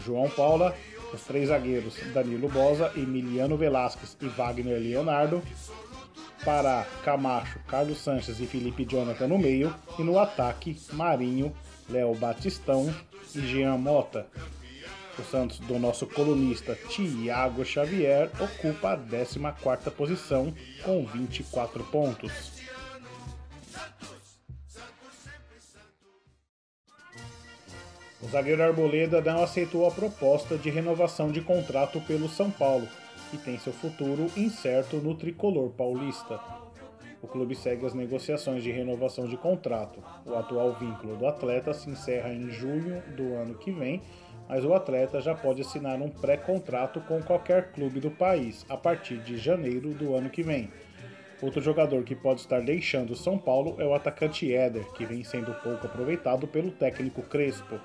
João 0.04 0.28
Paula, 0.28 0.74
os 1.12 1.22
três 1.22 1.48
zagueiros 1.48 1.94
Danilo 2.12 2.48
Bosa, 2.48 2.92
Emiliano 2.96 3.56
Velasquez 3.56 4.16
e 4.20 4.26
Wagner 4.26 4.78
Leonardo, 4.78 5.42
Pará, 6.44 6.86
Camacho, 7.02 7.58
Carlos 7.66 7.98
Sanches 7.98 8.40
e 8.40 8.46
Felipe 8.46 8.84
Jonathan 8.84 9.26
no 9.26 9.38
meio, 9.38 9.74
e 9.98 10.02
no 10.02 10.18
ataque, 10.18 10.76
Marinho, 10.92 11.52
Léo 11.88 12.14
Batistão 12.14 12.94
e 13.34 13.40
Jean 13.40 13.76
Mota. 13.76 14.26
O 15.18 15.22
Santos 15.22 15.58
do 15.60 15.78
nosso 15.78 16.06
colunista 16.06 16.78
Tiago 16.90 17.64
Xavier 17.64 18.30
ocupa 18.38 18.92
a 18.92 18.98
14ª 18.98 19.90
posição 19.90 20.54
com 20.84 21.06
24 21.06 21.82
pontos. 21.84 22.55
O 28.22 28.28
zagueiro 28.28 28.62
Arboleda 28.62 29.20
não 29.20 29.42
aceitou 29.42 29.86
a 29.86 29.90
proposta 29.90 30.56
de 30.56 30.70
renovação 30.70 31.30
de 31.30 31.42
contrato 31.42 32.00
pelo 32.00 32.28
São 32.28 32.50
Paulo 32.50 32.88
e 33.32 33.36
tem 33.36 33.58
seu 33.58 33.74
futuro 33.74 34.30
incerto 34.36 34.96
no 34.96 35.14
tricolor 35.14 35.70
paulista. 35.70 36.40
O 37.20 37.26
clube 37.26 37.54
segue 37.54 37.84
as 37.84 37.92
negociações 37.92 38.62
de 38.62 38.70
renovação 38.70 39.26
de 39.26 39.36
contrato. 39.36 40.02
O 40.24 40.34
atual 40.34 40.74
vínculo 40.74 41.16
do 41.16 41.26
atleta 41.26 41.74
se 41.74 41.90
encerra 41.90 42.32
em 42.32 42.48
junho 42.50 43.02
do 43.14 43.34
ano 43.34 43.54
que 43.54 43.70
vem, 43.70 44.00
mas 44.48 44.64
o 44.64 44.72
atleta 44.72 45.20
já 45.20 45.34
pode 45.34 45.60
assinar 45.60 46.00
um 46.00 46.08
pré-contrato 46.08 47.00
com 47.00 47.22
qualquer 47.22 47.72
clube 47.72 48.00
do 48.00 48.10
país 48.10 48.64
a 48.68 48.78
partir 48.78 49.18
de 49.18 49.36
janeiro 49.36 49.92
do 49.92 50.14
ano 50.14 50.30
que 50.30 50.42
vem. 50.42 50.70
Outro 51.42 51.60
jogador 51.60 52.02
que 52.02 52.14
pode 52.14 52.40
estar 52.40 52.62
deixando 52.62 53.14
São 53.14 53.36
Paulo 53.36 53.76
é 53.78 53.84
o 53.84 53.92
atacante 53.92 54.50
Éder, 54.54 54.86
que 54.92 55.04
vem 55.04 55.22
sendo 55.22 55.52
pouco 55.62 55.86
aproveitado 55.86 56.46
pelo 56.46 56.70
técnico 56.70 57.20
Crespo. 57.22 57.78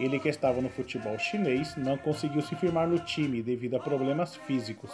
Ele 0.00 0.18
que 0.18 0.28
estava 0.28 0.60
no 0.60 0.68
futebol 0.68 1.18
chinês 1.18 1.76
não 1.76 1.96
conseguiu 1.96 2.42
se 2.42 2.56
firmar 2.56 2.88
no 2.88 2.98
time 2.98 3.42
devido 3.42 3.76
a 3.76 3.80
problemas 3.80 4.34
físicos. 4.34 4.90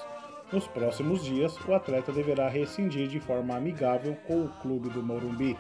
Nos 0.53 0.67
próximos 0.67 1.25
dias, 1.25 1.57
o 1.67 1.75
atleta 1.75 2.11
deverá 2.11 2.49
rescindir 2.49 3.09
de 3.09 3.21
forma 3.21 3.55
amigável 3.55 4.17
com 4.27 4.45
o 4.45 4.49
clube 4.49 4.89
do 4.89 5.03
Morumbi. 5.03 5.57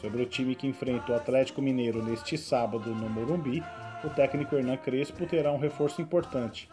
Sobre 0.00 0.22
o 0.22 0.26
time 0.26 0.54
que 0.54 0.66
enfrenta 0.66 1.12
o 1.12 1.14
Atlético 1.14 1.60
Mineiro 1.60 2.02
neste 2.02 2.38
sábado 2.38 2.94
no 2.94 3.08
Morumbi, 3.08 3.62
o 4.04 4.08
técnico 4.08 4.54
Hernan 4.54 4.76
Crespo 4.76 5.26
terá 5.26 5.52
um 5.52 5.58
reforço 5.58 6.00
importante. 6.00 6.68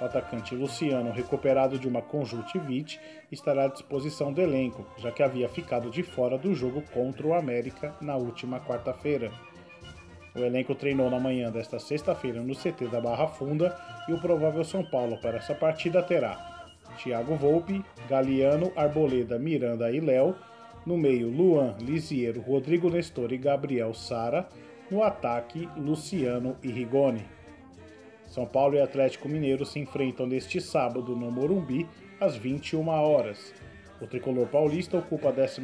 O 0.00 0.04
atacante 0.04 0.54
Luciano, 0.54 1.12
recuperado 1.12 1.78
de 1.78 1.86
uma 1.86 2.00
conjuntivite, 2.00 2.98
estará 3.30 3.64
à 3.64 3.68
disposição 3.68 4.32
do 4.32 4.40
elenco, 4.40 4.86
já 4.96 5.12
que 5.12 5.22
havia 5.22 5.46
ficado 5.46 5.90
de 5.90 6.02
fora 6.02 6.38
do 6.38 6.54
jogo 6.54 6.82
contra 6.94 7.26
o 7.26 7.34
América 7.34 7.94
na 8.00 8.16
última 8.16 8.60
quarta-feira. 8.60 9.30
O 10.34 10.38
elenco 10.38 10.74
treinou 10.74 11.10
na 11.10 11.18
manhã 11.18 11.50
desta 11.50 11.78
sexta-feira 11.78 12.40
no 12.40 12.54
CT 12.54 12.86
da 12.88 13.00
Barra 13.00 13.26
Funda 13.26 13.76
e 14.08 14.12
o 14.12 14.20
provável 14.20 14.64
São 14.64 14.84
Paulo 14.84 15.18
para 15.20 15.38
essa 15.38 15.54
partida 15.54 16.02
terá 16.02 16.50
Thiago 17.02 17.34
Volpe, 17.34 17.84
Galeano, 18.08 18.72
Arboleda, 18.76 19.38
Miranda 19.38 19.90
e 19.90 20.00
Léo, 20.00 20.36
no 20.84 20.96
meio 20.96 21.28
Luan, 21.28 21.74
Lisiero, 21.80 22.40
Rodrigo 22.40 22.90
Nestor 22.90 23.32
e 23.32 23.38
Gabriel 23.38 23.94
Sara, 23.94 24.48
no 24.90 25.02
ataque 25.02 25.68
Luciano 25.76 26.56
e 26.62 26.70
Rigoni. 26.70 27.24
São 28.26 28.46
Paulo 28.46 28.76
e 28.76 28.80
Atlético 28.80 29.28
Mineiro 29.28 29.64
se 29.64 29.78
enfrentam 29.78 30.26
neste 30.26 30.60
sábado 30.60 31.16
no 31.16 31.30
Morumbi 31.30 31.86
às 32.20 32.36
21 32.36 32.88
horas. 32.88 33.52
O 34.00 34.06
tricolor 34.06 34.46
paulista 34.46 34.96
ocupa 34.96 35.28
a 35.28 35.32
12 35.32 35.60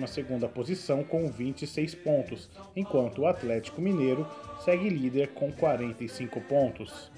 posição 0.52 1.02
com 1.02 1.26
26 1.30 1.94
pontos, 1.94 2.50
enquanto 2.76 3.22
o 3.22 3.26
Atlético 3.26 3.80
Mineiro 3.80 4.26
segue 4.62 4.90
líder 4.90 5.28
com 5.28 5.50
45 5.50 6.40
pontos. 6.42 7.10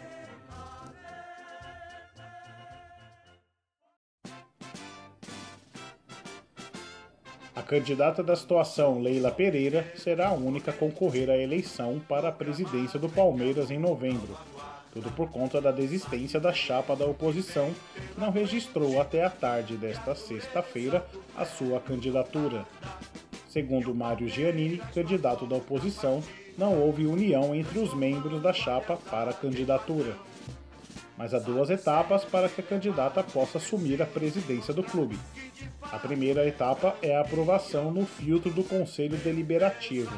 A 7.57 7.63
candidata 7.63 8.23
da 8.23 8.37
situação, 8.37 9.01
Leila 9.01 9.33
Pereira, 9.33 9.85
será 9.97 10.29
a 10.29 10.33
única 10.33 10.71
a 10.71 10.75
concorrer 10.75 11.29
à 11.29 11.37
eleição 11.37 12.01
para 12.09 12.29
a 12.29 12.33
presidência 12.33 13.01
do 13.01 13.09
Palmeiras 13.09 13.73
em 13.73 13.79
novembro. 13.79 14.37
Tudo 14.93 15.11
por 15.13 15.31
conta 15.31 15.61
da 15.61 15.71
desistência 15.71 16.41
da 16.41 16.53
chapa 16.53 16.97
da 16.97 17.05
oposição, 17.05 17.75
que 18.15 18.21
não 18.21 18.31
registrou 18.31 19.01
até 19.01 19.25
a 19.25 19.31
tarde 19.31 19.77
desta 19.77 20.15
sexta-feira 20.15 21.07
a 21.37 21.45
sua 21.45 21.81
candidatura. 21.81 22.67
Segundo 23.49 23.95
Mário 23.95 24.29
Giannini, 24.29 24.79
candidato 24.95 25.47
da 25.47 25.57
oposição, 25.57 26.23
não 26.57 26.81
houve 26.81 27.07
união 27.07 27.55
entre 27.55 27.79
os 27.79 27.95
membros 27.95 28.43
da 28.43 28.53
chapa 28.53 28.97
para 29.11 29.31
a 29.31 29.35
candidatura. 29.35 30.17
Mas 31.17 31.35
há 31.35 31.39
duas 31.39 31.71
etapas 31.71 32.25
para 32.25 32.49
que 32.49 32.61
a 32.61 32.65
candidata 32.65 33.23
possa 33.23 33.59
assumir 33.59 34.01
a 34.01 34.07
presidência 34.07 34.73
do 34.73 34.83
clube. 34.83 35.19
A 35.83 35.99
primeira 35.99 36.47
etapa 36.47 36.97
é 37.03 37.17
a 37.17 37.21
aprovação 37.21 37.91
no 37.91 38.07
filtro 38.07 38.53
do 38.53 38.63
Conselho 38.63 39.17
Deliberativo. 39.17 40.17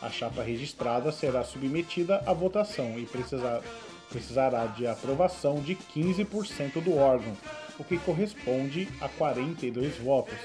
A 0.00 0.10
chapa 0.10 0.42
registrada 0.42 1.10
será 1.10 1.42
submetida 1.42 2.22
à 2.26 2.32
votação 2.32 2.98
e 2.98 3.06
precisar, 3.06 3.62
precisará 4.08 4.66
de 4.66 4.86
aprovação 4.86 5.60
de 5.60 5.74
15% 5.76 6.82
do 6.82 6.96
órgão, 6.96 7.36
o 7.78 7.84
que 7.84 7.98
corresponde 7.98 8.88
a 9.00 9.08
42 9.08 9.98
votos. 9.98 10.38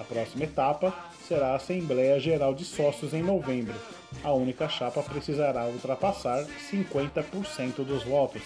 A 0.00 0.04
próxima 0.04 0.44
etapa 0.44 0.94
será 1.28 1.48
a 1.48 1.56
Assembleia 1.56 2.18
Geral 2.18 2.54
de 2.54 2.64
Sócios 2.64 3.14
em 3.14 3.22
novembro. 3.22 3.74
A 4.24 4.32
única 4.32 4.68
chapa 4.68 5.02
precisará 5.02 5.66
ultrapassar 5.66 6.44
50% 6.70 7.84
dos 7.84 8.02
votos. 8.02 8.42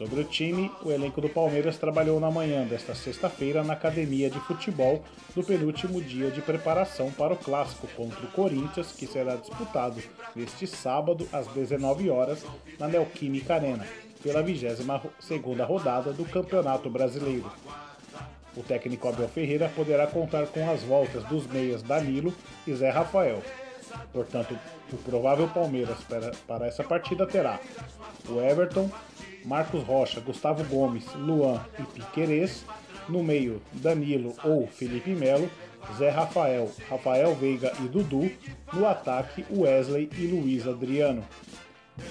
Sobre 0.00 0.22
o 0.22 0.24
time, 0.24 0.72
o 0.82 0.90
elenco 0.90 1.20
do 1.20 1.28
Palmeiras 1.28 1.76
trabalhou 1.76 2.18
na 2.18 2.30
manhã 2.30 2.66
desta 2.66 2.94
sexta-feira 2.94 3.62
na 3.62 3.74
academia 3.74 4.30
de 4.30 4.40
futebol 4.40 5.04
do 5.34 5.44
penúltimo 5.44 6.00
dia 6.00 6.30
de 6.30 6.40
preparação 6.40 7.12
para 7.12 7.34
o 7.34 7.36
clássico 7.36 7.86
contra 7.88 8.24
o 8.24 8.30
Corinthians, 8.30 8.92
que 8.92 9.06
será 9.06 9.36
disputado 9.36 10.02
neste 10.34 10.66
sábado 10.66 11.28
às 11.30 11.46
19 11.48 12.08
horas 12.08 12.42
na 12.78 12.88
Neoquímica 12.88 13.56
Arena, 13.56 13.86
pela 14.22 14.42
22ª 14.42 15.66
rodada 15.66 16.14
do 16.14 16.24
Campeonato 16.24 16.88
Brasileiro. 16.88 17.52
O 18.56 18.62
técnico 18.62 19.06
Abel 19.06 19.28
Ferreira 19.28 19.68
poderá 19.68 20.06
contar 20.06 20.46
com 20.46 20.70
as 20.70 20.82
voltas 20.82 21.24
dos 21.24 21.46
meias 21.46 21.82
Danilo 21.82 22.32
e 22.66 22.72
Zé 22.72 22.88
Rafael. 22.88 23.42
Portanto, 24.14 24.58
o 24.90 24.96
provável 24.96 25.46
Palmeiras 25.48 25.98
para, 26.08 26.32
para 26.48 26.66
essa 26.66 26.82
partida 26.82 27.26
terá 27.26 27.60
o 28.30 28.40
Everton, 28.40 28.90
Marcos 29.44 29.82
Rocha, 29.84 30.20
Gustavo 30.20 30.64
Gomes, 30.64 31.04
Luan 31.14 31.64
e 31.78 31.82
Piquerez. 31.82 32.64
No 33.08 33.22
meio, 33.22 33.60
Danilo 33.72 34.34
ou 34.44 34.66
Felipe 34.66 35.10
Melo, 35.10 35.50
Zé 35.96 36.10
Rafael, 36.10 36.70
Rafael 36.88 37.34
Veiga 37.34 37.72
e 37.80 37.88
Dudu. 37.88 38.30
No 38.72 38.86
ataque, 38.86 39.44
Wesley 39.50 40.08
e 40.16 40.26
Luiz 40.26 40.66
Adriano. 40.66 41.24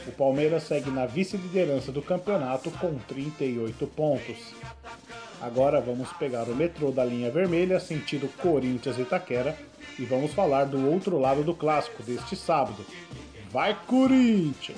O 0.07 0.11
Palmeiras 0.11 0.63
segue 0.63 0.89
na 0.89 1.05
vice-liderança 1.05 1.91
do 1.91 2.01
campeonato 2.01 2.69
com 2.71 2.95
38 3.07 3.87
pontos. 3.87 4.53
Agora 5.41 5.79
vamos 5.79 6.11
pegar 6.13 6.43
o 6.49 6.55
metrô 6.55 6.91
da 6.91 7.05
linha 7.05 7.31
vermelha, 7.31 7.79
sentido 7.79 8.29
Corinthians 8.37 8.97
e 8.97 9.01
Itaquera, 9.01 9.57
e 9.97 10.03
vamos 10.03 10.33
falar 10.33 10.65
do 10.65 10.89
outro 10.89 11.17
lado 11.17 11.43
do 11.43 11.53
clássico 11.53 12.03
deste 12.03 12.35
sábado. 12.35 12.85
Vai 13.49 13.75
Corinthians! 13.87 14.77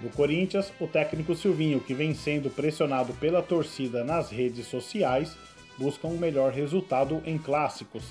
No 0.00 0.08
Corinthians, 0.08 0.72
o 0.80 0.86
técnico 0.86 1.34
Silvinho, 1.34 1.80
que 1.80 1.92
vem 1.92 2.14
sendo 2.14 2.48
pressionado 2.48 3.12
pela 3.14 3.42
torcida 3.42 4.02
nas 4.02 4.30
redes 4.30 4.66
sociais, 4.66 5.36
busca 5.76 6.06
um 6.06 6.16
melhor 6.16 6.52
resultado 6.52 7.20
em 7.26 7.36
clássicos. 7.36 8.04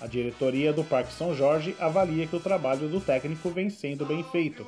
A 0.00 0.06
diretoria 0.06 0.72
do 0.72 0.84
Parque 0.84 1.12
São 1.12 1.34
Jorge 1.34 1.74
avalia 1.80 2.26
que 2.26 2.36
o 2.36 2.40
trabalho 2.40 2.88
do 2.88 3.00
técnico 3.00 3.48
vem 3.48 3.70
sendo 3.70 4.04
bem 4.04 4.22
feito, 4.24 4.66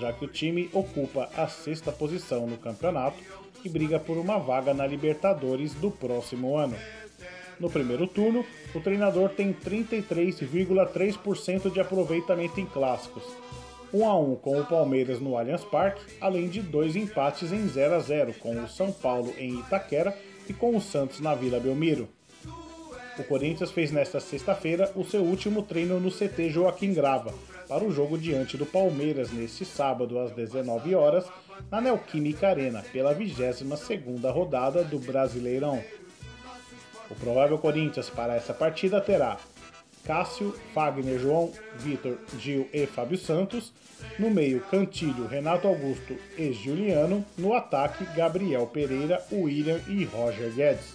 já 0.00 0.12
que 0.12 0.24
o 0.24 0.28
time 0.28 0.68
ocupa 0.72 1.30
a 1.36 1.46
sexta 1.46 1.92
posição 1.92 2.48
no 2.48 2.56
campeonato 2.56 3.18
e 3.64 3.68
briga 3.68 4.00
por 4.00 4.18
uma 4.18 4.38
vaga 4.38 4.74
na 4.74 4.86
Libertadores 4.86 5.72
do 5.74 5.90
próximo 5.90 6.56
ano. 6.56 6.76
No 7.60 7.70
primeiro 7.70 8.06
turno, 8.06 8.44
o 8.74 8.80
treinador 8.80 9.30
tem 9.30 9.54
33,3% 9.54 11.72
de 11.72 11.80
aproveitamento 11.80 12.60
em 12.60 12.66
clássicos, 12.66 13.22
1 13.96 14.08
a 14.08 14.18
1 14.18 14.36
com 14.36 14.60
o 14.60 14.66
Palmeiras 14.66 15.20
no 15.20 15.36
Allianz 15.38 15.64
Parque, 15.64 16.02
além 16.20 16.48
de 16.48 16.60
dois 16.60 16.94
empates 16.96 17.50
em 17.50 17.66
0 17.66 17.94
a 17.94 17.98
0 17.98 18.34
com 18.34 18.54
o 18.62 18.68
São 18.68 18.92
Paulo 18.92 19.32
em 19.38 19.58
Itaquera 19.60 20.14
e 20.48 20.52
com 20.52 20.76
o 20.76 20.80
Santos 20.80 21.20
na 21.20 21.34
Vila 21.34 21.58
Belmiro. 21.58 22.08
O 23.18 23.24
Corinthians 23.24 23.70
fez 23.70 23.90
nesta 23.90 24.20
sexta-feira 24.20 24.92
o 24.94 25.02
seu 25.02 25.22
último 25.22 25.62
treino 25.62 25.98
no 25.98 26.10
CT 26.10 26.50
Joaquim 26.50 26.92
Grava, 26.92 27.32
para 27.66 27.82
o 27.82 27.90
jogo 27.90 28.18
diante 28.18 28.58
do 28.58 28.66
Palmeiras 28.66 29.32
neste 29.32 29.64
sábado 29.64 30.18
às 30.18 30.30
19 30.32 30.94
horas 30.94 31.24
na 31.70 31.80
Neoquímica 31.80 32.48
Arena, 32.48 32.84
pela 32.92 33.14
22ª 33.14 34.30
rodada 34.30 34.84
do 34.84 34.98
Brasileirão. 34.98 35.82
O 37.10 37.14
provável 37.14 37.56
Corinthians 37.56 38.10
para 38.10 38.34
essa 38.34 38.52
partida 38.52 39.00
terá 39.00 39.38
Cássio, 40.06 40.54
Fagner, 40.72 41.18
João, 41.18 41.52
Vitor, 41.78 42.16
Gil 42.38 42.68
e 42.72 42.86
Fábio 42.86 43.18
Santos. 43.18 43.72
No 44.18 44.30
meio, 44.30 44.60
Cantilho, 44.70 45.26
Renato 45.26 45.66
Augusto 45.66 46.16
e 46.38 46.52
Juliano. 46.52 47.24
No 47.36 47.54
ataque, 47.54 48.04
Gabriel 48.16 48.66
Pereira, 48.66 49.22
William 49.32 49.80
e 49.88 50.04
Roger 50.04 50.52
Guedes. 50.52 50.94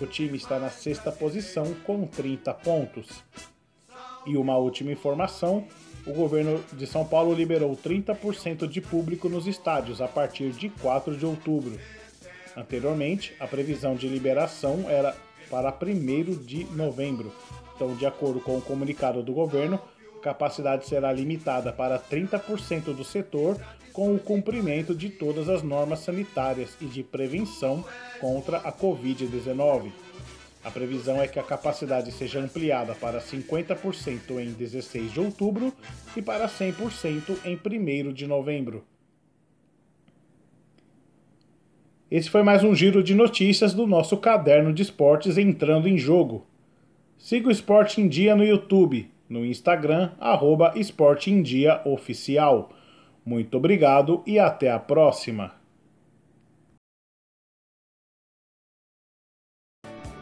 O 0.00 0.06
time 0.06 0.36
está 0.36 0.58
na 0.58 0.70
sexta 0.70 1.10
posição 1.10 1.74
com 1.84 2.06
30 2.06 2.54
pontos. 2.54 3.22
E 4.26 4.36
uma 4.36 4.56
última 4.56 4.92
informação: 4.92 5.66
o 6.06 6.12
governo 6.12 6.62
de 6.72 6.86
São 6.86 7.04
Paulo 7.04 7.34
liberou 7.34 7.76
30% 7.76 8.66
de 8.66 8.80
público 8.80 9.28
nos 9.28 9.46
estádios 9.46 10.00
a 10.00 10.08
partir 10.08 10.50
de 10.52 10.68
4 10.68 11.16
de 11.16 11.26
outubro. 11.26 11.78
Anteriormente, 12.56 13.34
a 13.38 13.46
previsão 13.46 13.94
de 13.94 14.08
liberação 14.08 14.86
era 14.88 15.16
para 15.50 15.70
1 15.70 16.44
de 16.44 16.64
novembro. 16.64 17.32
Então, 17.80 17.94
de 17.94 18.04
acordo 18.04 18.40
com 18.40 18.58
o 18.58 18.60
comunicado 18.60 19.22
do 19.22 19.32
governo, 19.32 19.80
a 20.18 20.22
capacidade 20.22 20.86
será 20.86 21.10
limitada 21.10 21.72
para 21.72 21.98
30% 21.98 22.94
do 22.94 23.02
setor 23.02 23.58
com 23.90 24.14
o 24.14 24.18
cumprimento 24.18 24.94
de 24.94 25.08
todas 25.08 25.48
as 25.48 25.62
normas 25.62 26.00
sanitárias 26.00 26.76
e 26.78 26.84
de 26.84 27.02
prevenção 27.02 27.82
contra 28.20 28.58
a 28.58 28.70
Covid-19. 28.70 29.90
A 30.62 30.70
previsão 30.70 31.22
é 31.22 31.26
que 31.26 31.38
a 31.38 31.42
capacidade 31.42 32.12
seja 32.12 32.38
ampliada 32.38 32.94
para 32.94 33.18
50% 33.18 34.38
em 34.38 34.52
16 34.52 35.14
de 35.14 35.20
outubro 35.20 35.72
e 36.14 36.20
para 36.20 36.50
100% 36.50 37.38
em 37.46 37.56
1 37.56 38.12
de 38.12 38.26
novembro. 38.26 38.84
Esse 42.10 42.28
foi 42.28 42.42
mais 42.42 42.62
um 42.62 42.74
giro 42.74 43.02
de 43.02 43.14
notícias 43.14 43.72
do 43.72 43.86
nosso 43.86 44.18
caderno 44.18 44.70
de 44.70 44.82
esportes 44.82 45.38
entrando 45.38 45.88
em 45.88 45.96
jogo. 45.96 46.49
Siga 47.20 47.48
o 47.48 47.52
Esporte 47.52 48.00
em 48.00 48.08
Dia 48.08 48.34
no 48.34 48.42
YouTube, 48.42 49.12
no 49.28 49.44
Instagram, 49.44 50.12
arroba 50.18 50.72
Esporte 50.74 51.30
em 51.30 51.42
Dia 51.42 51.82
Oficial. 51.84 52.70
Muito 53.22 53.58
obrigado 53.58 54.22
e 54.26 54.38
até 54.38 54.72
a 54.72 54.78
próxima! 54.78 55.54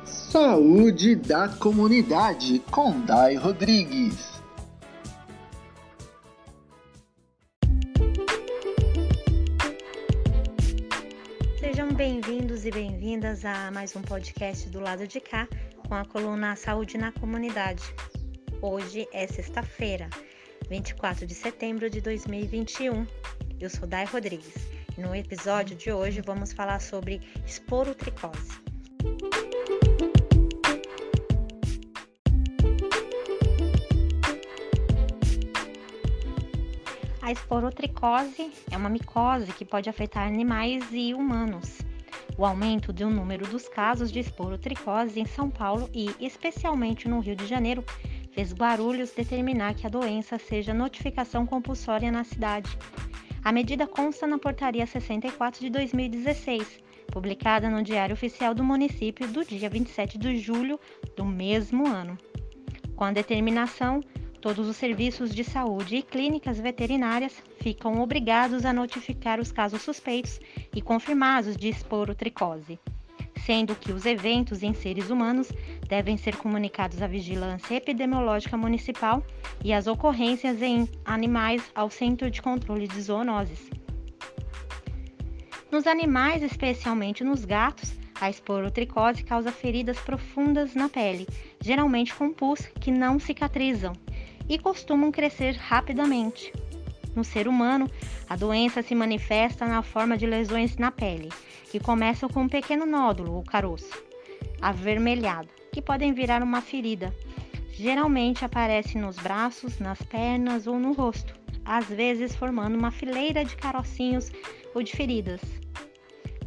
Saúde 0.04 1.14
da 1.14 1.48
Comunidade 1.48 2.58
com 2.68 3.00
Dai 3.06 3.36
Rodrigues. 3.36 4.42
Sejam 11.60 11.92
bem-vindos 11.92 12.66
e 12.66 12.72
bem-vindas 12.72 13.44
a 13.44 13.70
mais 13.70 13.94
um 13.94 14.02
podcast 14.02 14.68
do 14.68 14.80
lado 14.80 15.06
de 15.06 15.20
cá 15.20 15.46
com 15.88 15.94
a 15.94 16.04
coluna 16.04 16.54
Saúde 16.54 16.98
na 16.98 17.10
Comunidade. 17.10 17.82
Hoje 18.60 19.08
é 19.10 19.26
sexta-feira, 19.26 20.10
24 20.68 21.26
de 21.26 21.34
setembro 21.34 21.88
de 21.88 22.02
2021. 22.02 23.06
Eu 23.58 23.70
sou 23.70 23.88
Dai 23.88 24.04
Rodrigues 24.04 24.54
e 24.98 25.00
no 25.00 25.14
episódio 25.16 25.74
de 25.74 25.90
hoje 25.90 26.20
vamos 26.20 26.52
falar 26.52 26.80
sobre 26.80 27.22
esporotricose. 27.46 28.60
A 37.22 37.32
esporotricose 37.32 38.52
é 38.70 38.76
uma 38.76 38.90
micose 38.90 39.52
que 39.52 39.64
pode 39.64 39.88
afetar 39.88 40.26
animais 40.26 40.84
e 40.92 41.14
humanos. 41.14 41.87
O 42.38 42.46
aumento 42.46 42.92
do 42.92 43.10
número 43.10 43.48
dos 43.48 43.68
casos 43.68 44.12
de 44.12 44.20
esporotricose 44.20 45.18
em 45.18 45.26
São 45.26 45.50
Paulo 45.50 45.90
e 45.92 46.14
especialmente 46.20 47.08
no 47.08 47.18
Rio 47.18 47.34
de 47.34 47.44
Janeiro 47.44 47.84
fez 48.30 48.52
Guarulhos 48.52 49.10
determinar 49.10 49.74
que 49.74 49.84
a 49.84 49.90
doença 49.90 50.38
seja 50.38 50.72
notificação 50.72 51.44
compulsória 51.44 52.12
na 52.12 52.22
cidade. 52.22 52.78
A 53.42 53.50
medida 53.50 53.88
consta 53.88 54.24
na 54.24 54.38
Portaria 54.38 54.86
64 54.86 55.60
de 55.60 55.68
2016, 55.68 56.78
publicada 57.10 57.68
no 57.68 57.82
Diário 57.82 58.14
Oficial 58.14 58.54
do 58.54 58.62
município 58.62 59.26
do 59.26 59.44
dia 59.44 59.68
27 59.68 60.16
de 60.16 60.38
julho 60.38 60.78
do 61.16 61.24
mesmo 61.24 61.88
ano. 61.88 62.16
Com 62.94 63.02
a 63.02 63.10
determinação, 63.10 64.00
Todos 64.40 64.68
os 64.68 64.76
serviços 64.76 65.34
de 65.34 65.42
saúde 65.42 65.96
e 65.96 66.02
clínicas 66.02 66.60
veterinárias 66.60 67.42
ficam 67.60 68.00
obrigados 68.00 68.64
a 68.64 68.72
notificar 68.72 69.40
os 69.40 69.50
casos 69.50 69.82
suspeitos 69.82 70.38
e 70.72 70.80
confirmados 70.80 71.56
de 71.56 71.68
esporotricose, 71.68 72.78
sendo 73.44 73.74
que 73.74 73.90
os 73.90 74.06
eventos 74.06 74.62
em 74.62 74.72
seres 74.72 75.10
humanos 75.10 75.50
devem 75.88 76.16
ser 76.16 76.36
comunicados 76.36 77.02
à 77.02 77.08
Vigilância 77.08 77.74
Epidemiológica 77.74 78.56
Municipal 78.56 79.24
e 79.64 79.72
as 79.72 79.88
ocorrências 79.88 80.62
em 80.62 80.88
animais 81.04 81.62
ao 81.74 81.90
Centro 81.90 82.30
de 82.30 82.40
Controle 82.40 82.86
de 82.86 83.00
Zoonoses. 83.00 83.68
Nos 85.68 85.84
animais, 85.88 86.44
especialmente 86.44 87.24
nos 87.24 87.44
gatos, 87.44 87.92
a 88.20 88.30
esporotricose 88.30 89.24
causa 89.24 89.50
feridas 89.50 89.98
profundas 89.98 90.74
na 90.74 90.88
pele, 90.88 91.26
geralmente 91.60 92.14
com 92.14 92.32
pus 92.32 92.60
que 92.80 92.90
não 92.92 93.18
cicatrizam 93.18 93.92
e 94.48 94.58
costumam 94.58 95.12
crescer 95.12 95.54
rapidamente. 95.56 96.52
No 97.14 97.24
ser 97.24 97.48
humano, 97.48 97.90
a 98.28 98.36
doença 98.36 98.82
se 98.82 98.94
manifesta 98.94 99.66
na 99.66 99.82
forma 99.82 100.16
de 100.16 100.26
lesões 100.26 100.76
na 100.76 100.90
pele, 100.90 101.30
que 101.70 101.80
começam 101.80 102.28
com 102.28 102.42
um 102.42 102.48
pequeno 102.48 102.86
nódulo 102.86 103.34
ou 103.34 103.42
caroço, 103.42 103.90
avermelhado, 104.60 105.48
que 105.72 105.82
podem 105.82 106.12
virar 106.12 106.42
uma 106.42 106.60
ferida. 106.60 107.14
Geralmente 107.72 108.44
aparece 108.44 108.98
nos 108.98 109.16
braços, 109.16 109.78
nas 109.78 110.00
pernas 110.02 110.66
ou 110.66 110.78
no 110.78 110.92
rosto, 110.92 111.34
às 111.64 111.86
vezes 111.86 112.34
formando 112.34 112.76
uma 112.76 112.90
fileira 112.90 113.44
de 113.44 113.56
carocinhos 113.56 114.30
ou 114.74 114.82
de 114.82 114.92
feridas. 114.92 115.40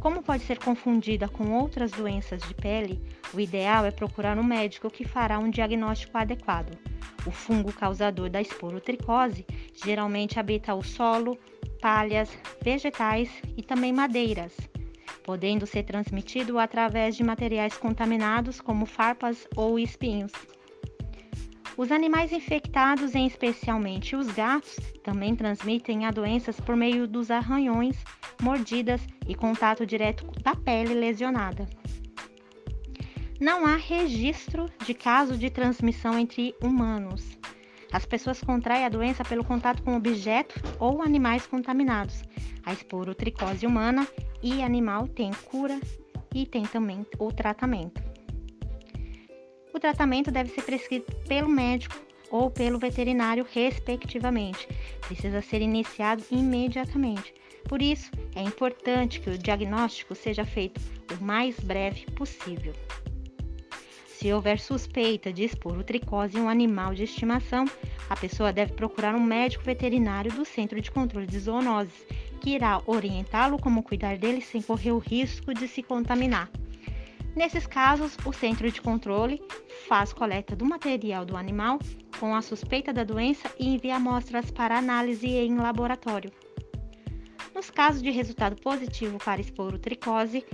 Como 0.02 0.20
pode 0.20 0.42
ser 0.42 0.58
confundida 0.58 1.28
com 1.28 1.52
outras 1.52 1.92
doenças 1.92 2.42
de 2.42 2.52
pele, 2.54 3.00
o 3.32 3.38
ideal 3.38 3.86
é 3.86 3.92
procurar 3.92 4.36
um 4.36 4.42
médico 4.42 4.90
que 4.90 5.04
fará 5.06 5.38
um 5.38 5.48
diagnóstico 5.48 6.18
adequado. 6.18 6.76
O 7.24 7.30
fungo 7.30 7.72
causador 7.72 8.28
da 8.28 8.40
esporotricose 8.40 9.46
geralmente 9.72 10.40
habita 10.40 10.74
o 10.74 10.82
solo, 10.82 11.38
palhas, 11.80 12.36
vegetais 12.60 13.30
e 13.56 13.62
também 13.62 13.92
madeiras, 13.92 14.52
podendo 15.22 15.68
ser 15.68 15.84
transmitido 15.84 16.58
através 16.58 17.16
de 17.16 17.22
materiais 17.22 17.76
contaminados 17.76 18.60
como 18.60 18.86
farpas 18.86 19.46
ou 19.54 19.78
espinhos. 19.78 20.32
Os 21.76 21.90
animais 21.90 22.32
infectados, 22.32 23.14
em 23.14 23.26
especialmente 23.26 24.14
os 24.14 24.26
gatos, 24.28 24.76
também 25.02 25.34
transmitem 25.34 26.06
a 26.06 26.10
doenças 26.10 26.60
por 26.60 26.76
meio 26.76 27.06
dos 27.06 27.30
arranhões, 27.30 27.96
mordidas 28.40 29.00
e 29.26 29.34
contato 29.34 29.86
direto 29.86 30.26
da 30.42 30.54
pele 30.54 30.94
lesionada 30.94 31.66
não 33.42 33.66
há 33.66 33.74
registro 33.74 34.70
de 34.86 34.94
caso 34.94 35.36
de 35.36 35.50
transmissão 35.50 36.16
entre 36.16 36.54
humanos. 36.62 37.36
As 37.92 38.06
pessoas 38.06 38.40
contraem 38.40 38.86
a 38.86 38.88
doença 38.88 39.24
pelo 39.24 39.44
contato 39.44 39.82
com 39.82 39.96
objetos 39.96 40.62
ou 40.78 41.02
animais 41.02 41.44
contaminados. 41.44 42.22
A 42.64 42.72
esporotricose 42.72 43.66
humana 43.66 44.06
e 44.40 44.62
animal 44.62 45.08
tem 45.08 45.32
cura 45.50 45.80
e 46.32 46.46
tem 46.46 46.62
também 46.62 47.04
o 47.18 47.32
tratamento. 47.32 48.11
O 49.72 49.80
tratamento 49.80 50.30
deve 50.30 50.50
ser 50.50 50.62
prescrito 50.62 51.14
pelo 51.26 51.48
médico 51.48 51.94
ou 52.30 52.50
pelo 52.50 52.78
veterinário, 52.78 53.46
respectivamente. 53.52 54.66
Precisa 55.06 55.42
ser 55.42 55.60
iniciado 55.60 56.24
imediatamente. 56.30 57.34
Por 57.68 57.80
isso, 57.80 58.10
é 58.34 58.42
importante 58.42 59.20
que 59.20 59.30
o 59.30 59.38
diagnóstico 59.38 60.14
seja 60.14 60.44
feito 60.44 60.80
o 61.18 61.22
mais 61.22 61.58
breve 61.60 62.06
possível. 62.12 62.72
Se 64.06 64.32
houver 64.32 64.60
suspeita 64.60 65.32
de 65.32 65.44
esporotricose 65.44 66.38
em 66.38 66.40
um 66.40 66.48
animal 66.48 66.94
de 66.94 67.04
estimação, 67.04 67.64
a 68.08 68.16
pessoa 68.16 68.52
deve 68.52 68.72
procurar 68.72 69.14
um 69.14 69.22
médico 69.22 69.64
veterinário 69.64 70.30
do 70.32 70.44
Centro 70.44 70.80
de 70.80 70.90
Controle 70.90 71.26
de 71.26 71.38
Zoonoses, 71.38 72.06
que 72.40 72.50
irá 72.50 72.80
orientá-lo 72.86 73.58
como 73.58 73.82
cuidar 73.82 74.16
dele 74.16 74.40
sem 74.40 74.62
correr 74.62 74.92
o 74.92 74.98
risco 74.98 75.52
de 75.52 75.66
se 75.66 75.82
contaminar. 75.82 76.48
Nesses 77.34 77.66
casos, 77.66 78.16
o 78.26 78.32
centro 78.32 78.70
de 78.70 78.80
controle 78.80 79.42
faz 79.88 80.12
coleta 80.12 80.54
do 80.54 80.66
material 80.66 81.24
do 81.24 81.36
animal 81.36 81.78
com 82.20 82.34
a 82.34 82.42
suspeita 82.42 82.92
da 82.92 83.04
doença 83.04 83.50
e 83.58 83.74
envia 83.74 83.96
amostras 83.96 84.50
para 84.50 84.76
análise 84.76 85.26
em 85.26 85.56
laboratório. 85.56 86.30
Nos 87.54 87.70
casos 87.70 88.02
de 88.02 88.10
resultado 88.10 88.60
positivo 88.60 89.18
para 89.18 89.40
esporotricose, 89.40 90.44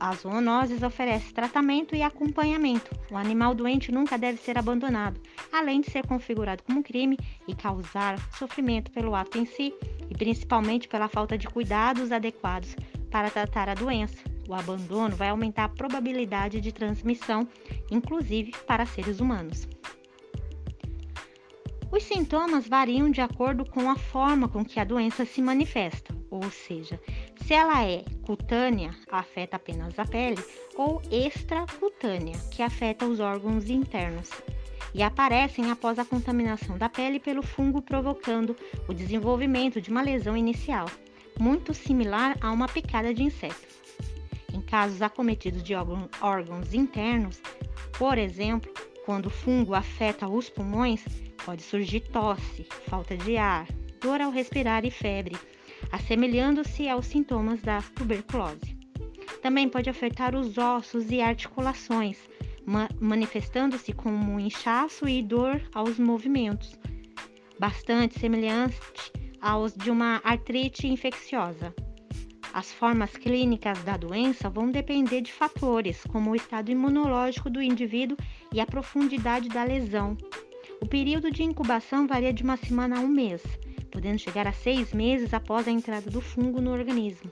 as 0.00 0.20
zoonoses 0.20 0.82
oferece 0.82 1.32
tratamento 1.32 1.94
e 1.94 2.02
acompanhamento. 2.02 2.90
O 3.10 3.16
animal 3.16 3.54
doente 3.54 3.92
nunca 3.92 4.18
deve 4.18 4.38
ser 4.38 4.58
abandonado, 4.58 5.20
além 5.52 5.80
de 5.80 5.90
ser 5.90 6.06
configurado 6.06 6.62
como 6.64 6.82
crime 6.82 7.18
e 7.46 7.54
causar 7.54 8.18
sofrimento 8.36 8.90
pelo 8.90 9.14
ato 9.14 9.38
em 9.38 9.44
si 9.44 9.74
e 10.08 10.14
principalmente 10.14 10.88
pela 10.88 11.06
falta 11.06 11.38
de 11.38 11.46
cuidados 11.46 12.10
adequados 12.10 12.74
para 13.10 13.30
tratar 13.30 13.68
a 13.68 13.74
doença. 13.74 14.39
O 14.48 14.54
abandono 14.54 15.14
vai 15.14 15.28
aumentar 15.28 15.64
a 15.64 15.68
probabilidade 15.68 16.60
de 16.60 16.72
transmissão, 16.72 17.46
inclusive 17.90 18.52
para 18.66 18.86
seres 18.86 19.20
humanos. 19.20 19.68
Os 21.92 22.04
sintomas 22.04 22.68
variam 22.68 23.10
de 23.10 23.20
acordo 23.20 23.64
com 23.64 23.90
a 23.90 23.96
forma 23.96 24.48
com 24.48 24.64
que 24.64 24.78
a 24.78 24.84
doença 24.84 25.24
se 25.24 25.42
manifesta, 25.42 26.14
ou 26.30 26.48
seja, 26.48 27.00
se 27.44 27.52
ela 27.52 27.84
é 27.84 28.04
cutânea, 28.22 28.94
afeta 29.10 29.56
apenas 29.56 29.98
a 29.98 30.04
pele, 30.04 30.38
ou 30.76 31.02
extracutânea, 31.10 32.36
que 32.52 32.62
afeta 32.62 33.06
os 33.06 33.18
órgãos 33.18 33.68
internos, 33.68 34.30
e 34.94 35.02
aparecem 35.02 35.68
após 35.68 35.98
a 35.98 36.04
contaminação 36.04 36.78
da 36.78 36.88
pele 36.88 37.18
pelo 37.18 37.42
fungo, 37.42 37.82
provocando 37.82 38.56
o 38.88 38.94
desenvolvimento 38.94 39.80
de 39.80 39.90
uma 39.90 40.02
lesão 40.02 40.36
inicial, 40.36 40.86
muito 41.40 41.74
similar 41.74 42.36
a 42.40 42.52
uma 42.52 42.68
picada 42.68 43.12
de 43.12 43.24
inseto. 43.24 43.68
Em 44.52 44.60
casos 44.60 45.00
acometidos 45.02 45.62
de 45.62 45.74
órgãos 45.74 46.74
internos, 46.74 47.40
por 47.98 48.18
exemplo, 48.18 48.72
quando 49.04 49.26
o 49.26 49.30
fungo 49.30 49.74
afeta 49.74 50.28
os 50.28 50.48
pulmões, 50.48 51.04
pode 51.44 51.62
surgir 51.62 52.00
tosse, 52.00 52.66
falta 52.88 53.16
de 53.16 53.36
ar, 53.36 53.66
dor 54.00 54.20
ao 54.20 54.30
respirar 54.30 54.84
e 54.84 54.90
febre, 54.90 55.36
assemelhando-se 55.90 56.88
aos 56.88 57.06
sintomas 57.06 57.60
da 57.62 57.80
tuberculose. 57.94 58.78
Também 59.42 59.68
pode 59.68 59.88
afetar 59.88 60.34
os 60.34 60.58
ossos 60.58 61.10
e 61.10 61.20
articulações, 61.20 62.18
ma 62.66 62.88
manifestando-se 63.00 63.92
como 63.92 64.38
inchaço 64.38 65.08
e 65.08 65.22
dor 65.22 65.62
aos 65.74 65.98
movimentos, 65.98 66.78
bastante 67.58 68.18
semelhante 68.18 68.78
aos 69.40 69.74
de 69.74 69.90
uma 69.90 70.20
artrite 70.22 70.86
infecciosa. 70.86 71.74
As 72.52 72.72
formas 72.72 73.12
clínicas 73.12 73.82
da 73.84 73.96
doença 73.96 74.50
vão 74.50 74.72
depender 74.72 75.20
de 75.20 75.32
fatores 75.32 76.02
como 76.08 76.30
o 76.30 76.36
estado 76.36 76.70
imunológico 76.70 77.48
do 77.48 77.62
indivíduo 77.62 78.16
e 78.52 78.60
a 78.60 78.66
profundidade 78.66 79.48
da 79.48 79.62
lesão. 79.62 80.16
O 80.80 80.86
período 80.86 81.30
de 81.30 81.44
incubação 81.44 82.08
varia 82.08 82.32
de 82.32 82.42
uma 82.42 82.56
semana 82.56 82.98
a 82.98 83.00
um 83.00 83.06
mês, 83.06 83.40
podendo 83.92 84.18
chegar 84.18 84.48
a 84.48 84.52
seis 84.52 84.92
meses 84.92 85.32
após 85.32 85.68
a 85.68 85.70
entrada 85.70 86.10
do 86.10 86.20
fungo 86.20 86.60
no 86.60 86.72
organismo. 86.72 87.30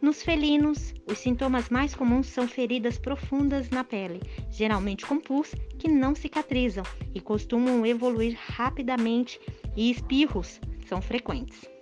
Nos 0.00 0.22
felinos, 0.22 0.94
os 1.04 1.18
sintomas 1.18 1.68
mais 1.68 1.92
comuns 1.92 2.28
são 2.28 2.46
feridas 2.46 2.98
profundas 2.98 3.70
na 3.70 3.82
pele, 3.82 4.20
geralmente 4.50 5.04
com 5.04 5.18
pus, 5.18 5.52
que 5.78 5.88
não 5.88 6.14
cicatrizam 6.14 6.84
e 7.12 7.20
costumam 7.20 7.84
evoluir 7.84 8.38
rapidamente, 8.38 9.40
e 9.74 9.90
espirros 9.90 10.60
são 10.86 11.02
frequentes. 11.02 11.75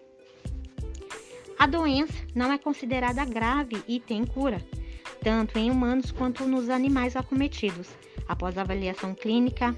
A 1.59 1.67
doença 1.67 2.15
não 2.35 2.53
é 2.53 2.59
considerada 2.59 3.25
grave 3.25 3.83
e 3.87 4.01
tem 4.01 4.25
cura, 4.25 4.61
tanto 5.23 5.59
em 5.59 5.71
humanos 5.71 6.11
quanto 6.11 6.47
nos 6.47 6.69
animais 6.69 7.17
acometidos. 7.17 7.89
Após 8.29 8.59
a 8.59 8.63
avaliação 8.63 9.15
clínica, 9.15 9.77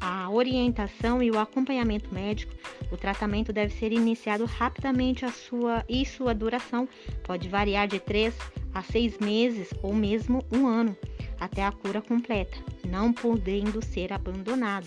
a 0.00 0.30
orientação 0.30 1.22
e 1.22 1.30
o 1.30 1.38
acompanhamento 1.38 2.12
médico, 2.12 2.54
o 2.90 2.96
tratamento 2.96 3.52
deve 3.52 3.74
ser 3.74 3.92
iniciado 3.92 4.44
rapidamente 4.44 5.24
a 5.24 5.32
sua, 5.32 5.84
e 5.88 6.04
sua 6.06 6.34
duração 6.34 6.88
pode 7.24 7.48
variar 7.48 7.88
de 7.88 7.98
3 7.98 8.34
a 8.72 8.82
6 8.82 9.18
meses 9.18 9.70
ou 9.82 9.94
mesmo 9.94 10.44
um 10.52 10.66
ano, 10.66 10.96
até 11.40 11.64
a 11.64 11.72
cura 11.72 12.00
completa, 12.00 12.56
não 12.86 13.12
podendo 13.12 13.84
ser 13.84 14.12
abandonado. 14.12 14.86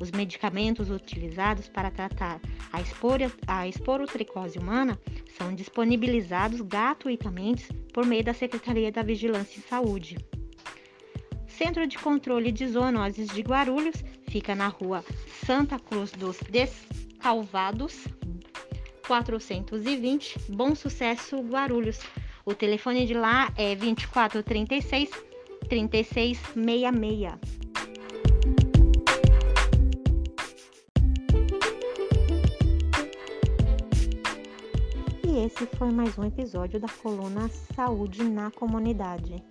Os 0.00 0.10
medicamentos 0.10 0.90
utilizados 0.90 1.68
para 1.68 1.90
tratar 1.90 2.40
a, 2.72 2.80
espor 2.80 3.18
a 3.46 3.68
esporotricose 3.68 4.58
humana 4.58 4.98
são 5.36 5.54
disponibilizados 5.54 6.62
gratuitamente 6.62 7.70
por 7.92 8.06
meio 8.06 8.24
da 8.24 8.32
Secretaria 8.32 8.90
da 8.90 9.02
Vigilância 9.02 9.58
em 9.58 9.62
Saúde. 9.62 10.16
Centro 11.46 11.86
de 11.86 11.98
Controle 11.98 12.50
de 12.50 12.66
Zoonoses 12.66 13.28
de 13.28 13.42
Guarulhos 13.42 14.02
fica 14.26 14.54
na 14.54 14.68
rua 14.68 15.04
Santa 15.44 15.78
Cruz 15.78 16.12
dos 16.12 16.38
Descalvados, 16.50 18.06
420, 19.06 20.38
Bom 20.48 20.74
Sucesso, 20.74 21.36
Guarulhos. 21.42 21.98
O 22.46 22.54
telefone 22.54 23.04
de 23.04 23.12
lá 23.12 23.52
é 23.54 23.74
2436 23.74 25.10
3666. 25.68 27.59
Esse 35.50 35.66
foi 35.76 35.90
mais 35.90 36.16
um 36.16 36.24
episódio 36.24 36.78
da 36.78 36.88
coluna 37.02 37.48
Saúde 37.74 38.22
na 38.22 38.50
Comunidade. 38.52 39.42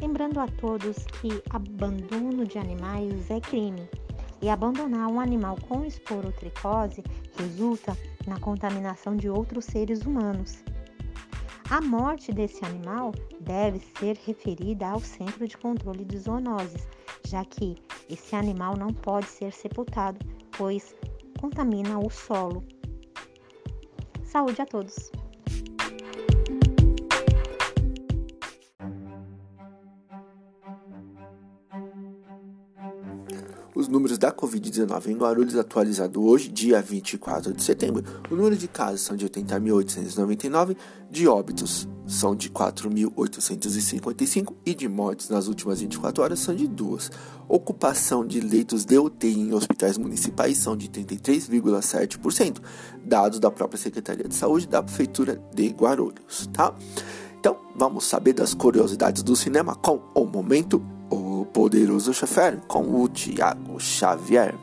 Lembrando 0.00 0.38
a 0.40 0.46
todos 0.46 0.98
que 1.20 1.42
abandono 1.48 2.44
de 2.44 2.58
animais 2.58 3.30
é 3.30 3.40
crime 3.40 3.88
e 4.42 4.48
abandonar 4.48 5.08
um 5.08 5.18
animal 5.18 5.56
com 5.66 5.84
esporotricose 5.84 7.02
resulta 7.38 7.96
na 8.26 8.38
contaminação 8.38 9.16
de 9.16 9.30
outros 9.30 9.64
seres 9.64 10.02
humanos. 10.02 10.62
A 11.70 11.80
morte 11.80 12.30
desse 12.30 12.64
animal 12.64 13.12
deve 13.40 13.80
ser 13.98 14.18
referida 14.26 14.86
ao 14.86 15.00
Centro 15.00 15.48
de 15.48 15.56
Controle 15.56 16.04
de 16.04 16.18
Zoonoses, 16.18 16.86
já 17.26 17.44
que 17.44 17.74
esse 18.08 18.36
animal 18.36 18.76
não 18.76 18.92
pode 18.92 19.26
ser 19.26 19.52
sepultado, 19.52 20.18
pois 20.56 20.94
contamina 21.40 21.98
o 21.98 22.10
solo. 22.10 22.62
Saúde 24.24 24.60
a 24.60 24.66
todos! 24.66 25.10
Os 33.88 33.92
números 33.92 34.18
da 34.18 34.30
Covid-19 34.30 35.06
em 35.06 35.16
Guarulhos 35.16 35.56
atualizado 35.56 36.22
hoje, 36.22 36.50
dia 36.50 36.82
24 36.82 37.54
de 37.54 37.62
setembro. 37.62 38.04
O 38.30 38.36
número 38.36 38.54
de 38.54 38.68
casos 38.68 39.00
são 39.00 39.16
de 39.16 39.26
80.899, 39.26 40.76
de 41.10 41.26
óbitos 41.26 41.88
são 42.06 42.36
de 42.36 42.50
4.855 42.50 44.54
e 44.66 44.74
de 44.74 44.86
mortes 44.86 45.30
nas 45.30 45.48
últimas 45.48 45.80
24 45.80 46.22
horas 46.22 46.38
são 46.38 46.54
de 46.54 46.68
duas. 46.68 47.10
Ocupação 47.48 48.26
de 48.26 48.40
leitos 48.40 48.84
de 48.84 48.98
UTI 48.98 49.40
em 49.40 49.54
hospitais 49.54 49.96
municipais 49.96 50.58
são 50.58 50.76
de 50.76 50.86
33,7%, 50.88 52.58
dados 53.02 53.40
da 53.40 53.50
própria 53.50 53.78
Secretaria 53.78 54.28
de 54.28 54.34
Saúde 54.34 54.68
da 54.68 54.82
Prefeitura 54.82 55.42
de 55.54 55.66
Guarulhos, 55.68 56.46
tá? 56.52 56.74
Então, 57.40 57.56
vamos 57.74 58.04
saber 58.04 58.34
das 58.34 58.52
curiosidades 58.52 59.22
do 59.22 59.34
cinema 59.34 59.74
com 59.74 60.02
o 60.14 60.26
Momento 60.26 60.97
Poderoso 61.52 62.12
Chefer 62.12 62.58
com 62.68 63.02
o 63.02 63.08
Tiago 63.08 63.80
Xavier. 63.80 64.54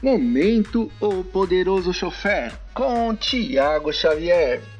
Momento 0.00 0.90
O 1.00 1.24
Poderoso 1.24 1.92
Chofer 1.92 2.52
com 2.72 3.14
Tiago 3.16 3.92
Xavier. 3.92 4.77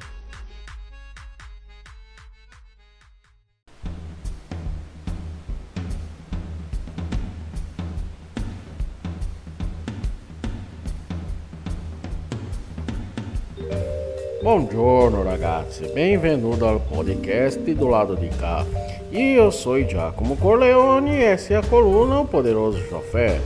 Buongiorno 14.41 15.21
ragazzi, 15.21 15.91
benvenuto 15.93 16.65
al 16.65 16.79
podcast 16.79 17.59
do 17.73 17.87
lado 17.87 18.15
de 18.15 18.29
cá. 18.29 18.65
E 19.11 19.33
eu 19.33 19.51
sou 19.51 19.83
Giacomo 19.83 20.37
Corleone 20.37 21.11
e 21.11 21.23
essa 21.23 21.55
é 21.55 21.57
a 21.57 21.61
coluna 21.61 22.21
O 22.21 22.25
Poderoso 22.25 22.79
Chofé. 22.87 23.41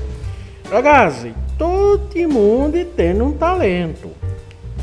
Ragazzi, 0.69 1.34
todo 1.58 2.29
mundo 2.29 2.86
tem 2.95 3.19
um 3.19 3.34
talento. 3.34 4.12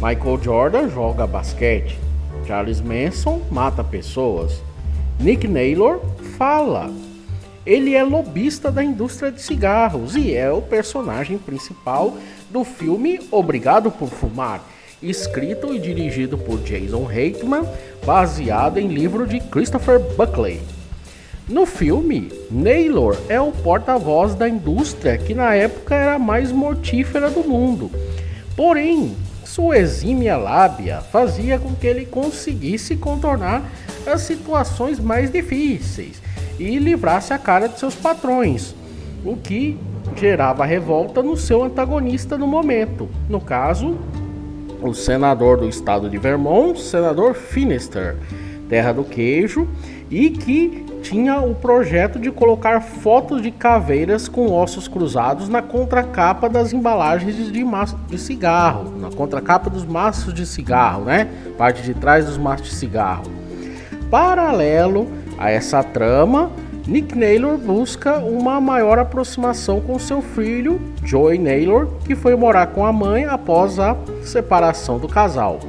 Michael 0.03 0.43
Jordan 0.43 0.89
joga 0.89 1.29
basquete. 1.29 1.97
Charles 2.45 2.81
Manson 2.81 3.41
mata 3.49 3.85
pessoas. 3.85 4.61
Nick 5.21 5.47
Naylor 5.47 6.01
fala. 6.37 6.91
Ele 7.65 7.95
é 7.95 8.03
lobista 8.03 8.73
da 8.73 8.83
indústria 8.83 9.31
de 9.31 9.41
cigarros 9.41 10.17
e 10.17 10.35
é 10.35 10.51
o 10.51 10.61
personagem 10.61 11.39
principal 11.39 12.17
do 12.51 12.65
filme 12.65 13.21
Obrigado 13.31 13.93
por 13.93 14.09
Fumar 14.09 14.61
escrito 15.03 15.75
e 15.75 15.79
dirigido 15.79 16.37
por 16.37 16.59
Jason 16.61 17.05
Reitman, 17.05 17.65
baseado 18.05 18.79
em 18.79 18.89
livro 18.89 19.27
de 19.27 19.41
Christopher 19.41 19.99
Buckley. 20.17 20.61
No 21.49 21.67
filme, 21.67 22.31
Naylor 22.51 23.17
é 23.29 23.41
o 23.41 23.51
porta-voz 23.51 24.35
da 24.35 24.49
indústria 24.49 25.19
que 25.19 25.35
na 25.35 25.55
época 25.55 25.95
era 25.95 26.15
a 26.15 26.19
mais 26.19 26.53
mortífera 26.53 27.29
do 27.29 27.43
mundo. 27.43 27.91
Porém, 28.55 29.17
sua 29.45 29.79
exímia 29.79 30.37
lábia 30.37 31.01
fazia 31.01 31.59
com 31.59 31.75
que 31.75 31.87
ele 31.87 32.07
conseguisse 32.07 32.95
contornar 32.95 33.65
as 34.07 34.21
situações 34.23 35.01
mais 35.01 35.33
difíceis 35.33 36.23
e 36.57 36.79
livrasse 36.79 37.33
a 37.33 37.39
cara 37.39 37.69
de 37.69 37.79
seus 37.79 37.97
patrões, 37.97 38.75
o 39.25 39.37
que 39.37 39.77
gerava 40.17 40.65
revolta 40.65 41.23
no 41.23 41.37
seu 41.37 41.65
antagonista 41.65 42.39
no 42.39 42.47
momento, 42.47 43.09
no 43.29 43.41
caso, 43.41 43.99
o 44.83 44.95
senador 44.95 45.59
do 45.59 45.69
estado 45.69 46.09
de 46.09 46.19
Vermont, 46.19 46.81
senador 46.81 47.35
Finister, 47.35 48.17
terra 48.69 48.93
do 48.93 49.05
queijo, 49.05 49.69
e 50.11 50.31
que 50.31 50.87
tinha 51.03 51.41
o 51.41 51.55
projeto 51.55 52.19
de 52.19 52.31
colocar 52.31 52.81
fotos 52.81 53.43
de 53.43 53.51
caveiras 53.51 54.29
com 54.29 54.53
ossos 54.53 54.87
cruzados 54.87 55.49
na 55.49 55.63
contracapa 55.63 56.49
das 56.49 56.73
embalagens 56.73 57.37
de, 57.37 57.51
de 57.53 58.19
cigarro, 58.19 58.99
na 58.99 59.11
contracapa 59.11 59.71
dos 59.71 59.85
maços 59.85 60.35
de 60.35 60.45
cigarro, 60.45 61.05
né? 61.05 61.29
Parte 61.57 61.83
de 61.83 61.95
trás 61.95 62.27
dos 62.27 62.37
maços 62.37 62.69
de 62.69 62.75
cigarro. 62.75 63.25
Paralelo 64.11 65.09
a 65.39 65.51
essa 65.51 65.83
trama, 65.83 66.51
Nick 66.91 67.17
Naylor 67.17 67.57
busca 67.57 68.19
uma 68.19 68.61
maior 68.61 68.99
aproximação 68.99 69.81
com 69.81 69.97
seu 69.97 70.21
filho, 70.21 70.81
Joey 71.05 71.39
Naylor, 71.39 71.87
que 72.05 72.17
foi 72.17 72.35
morar 72.35 72.67
com 72.67 72.85
a 72.85 72.93
mãe 72.93 73.27
após 73.27 73.79
a 73.79 73.97
separação 74.25 74.99
do 74.99 75.07
casal. 75.07 75.61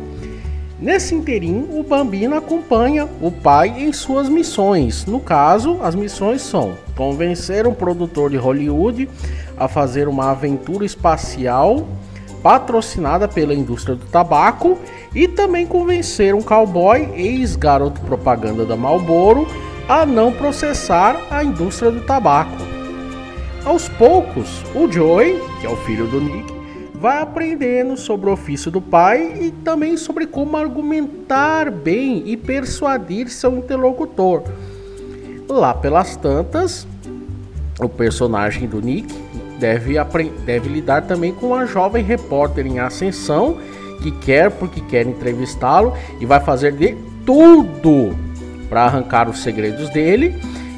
Nesse 0.80 1.14
interim, 1.14 1.68
o 1.74 1.84
Bambino 1.84 2.36
acompanha 2.36 3.08
o 3.22 3.30
pai 3.32 3.84
em 3.84 3.94
suas 3.94 4.28
missões. 4.30 5.06
No 5.06 5.20
caso, 5.20 5.78
as 5.84 5.94
missões 5.94 6.42
são 6.42 6.74
convencer 6.98 7.68
um 7.68 7.74
produtor 7.76 8.32
de 8.32 8.38
Hollywood 8.38 9.08
a 9.56 9.68
fazer 9.68 10.08
uma 10.08 10.32
aventura 10.32 10.84
espacial 10.84 11.88
patrocinada 12.42 13.28
pela 13.28 13.54
indústria 13.54 13.96
do 13.96 14.08
tabaco 14.08 14.76
e 15.14 15.28
também 15.28 15.68
convencer 15.68 16.34
um 16.34 16.42
cowboy, 16.42 17.12
ex-garoto 17.14 18.02
propaganda 18.02 18.66
da 18.66 18.76
Marlboro, 18.76 19.46
a 19.88 20.06
não 20.06 20.32
processar 20.32 21.20
a 21.30 21.44
indústria 21.44 21.92
do 21.92 22.02
tabaco. 22.02 22.58
Aos 23.64 23.88
poucos, 23.90 24.64
o 24.74 24.92
Joey, 24.92 25.40
que 25.60 25.68
é 25.68 25.70
o 25.70 25.76
filho 25.78 26.08
do 26.08 26.20
Nick, 26.20 26.52
vai 26.96 27.22
aprendendo 27.22 27.98
sobre 27.98 28.30
o 28.30 28.34
ofício 28.34 28.70
do 28.70 28.80
pai 28.80 29.34
e 29.42 29.52
também 29.52 29.98
sobre 29.98 30.28
como 30.28 30.56
argumentar 30.58 31.70
bem 31.70 32.24
e 32.26 32.38
persuadir 32.38 33.30
seu 33.30 33.58
interlocutor. 33.58 34.44
Lá 35.50 35.74
pelas 35.74 36.16
tantas, 36.16 36.88
o 37.80 37.90
personagem 37.90 38.68
do 38.68 38.80
Nick 38.82 39.14
deve, 39.60 39.96
deve 40.46 40.70
lidar 40.70 41.04
também 41.04 41.34
com 41.34 41.48
uma 41.48 41.66
jovem 41.66 42.04
repórter 42.04 42.66
em 42.66 42.80
ascensão 42.80 43.58
que 44.02 44.12
quer 44.12 44.50
porque 44.52 44.82
quer 44.82 45.06
entrevistá-lo 45.06 45.94
e 46.20 46.26
vai 46.26 46.40
fazer 46.40 46.72
de 46.72 46.96
tudo 47.26 48.16
para 48.72 48.86
arrancar 48.86 49.30
os 49.30 49.44
segredos 49.44 49.90
dele 49.90 50.34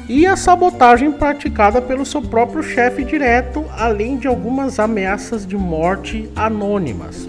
e 0.08 0.26
a 0.26 0.34
sabotagem 0.34 1.12
praticada 1.12 1.80
pelo 1.80 2.04
seu 2.04 2.20
próprio 2.20 2.60
chefe 2.60 3.04
direto, 3.04 3.64
além 3.78 4.16
de 4.16 4.26
algumas 4.26 4.80
ameaças 4.80 5.46
de 5.46 5.56
morte 5.56 6.28
anônimas. 6.34 7.28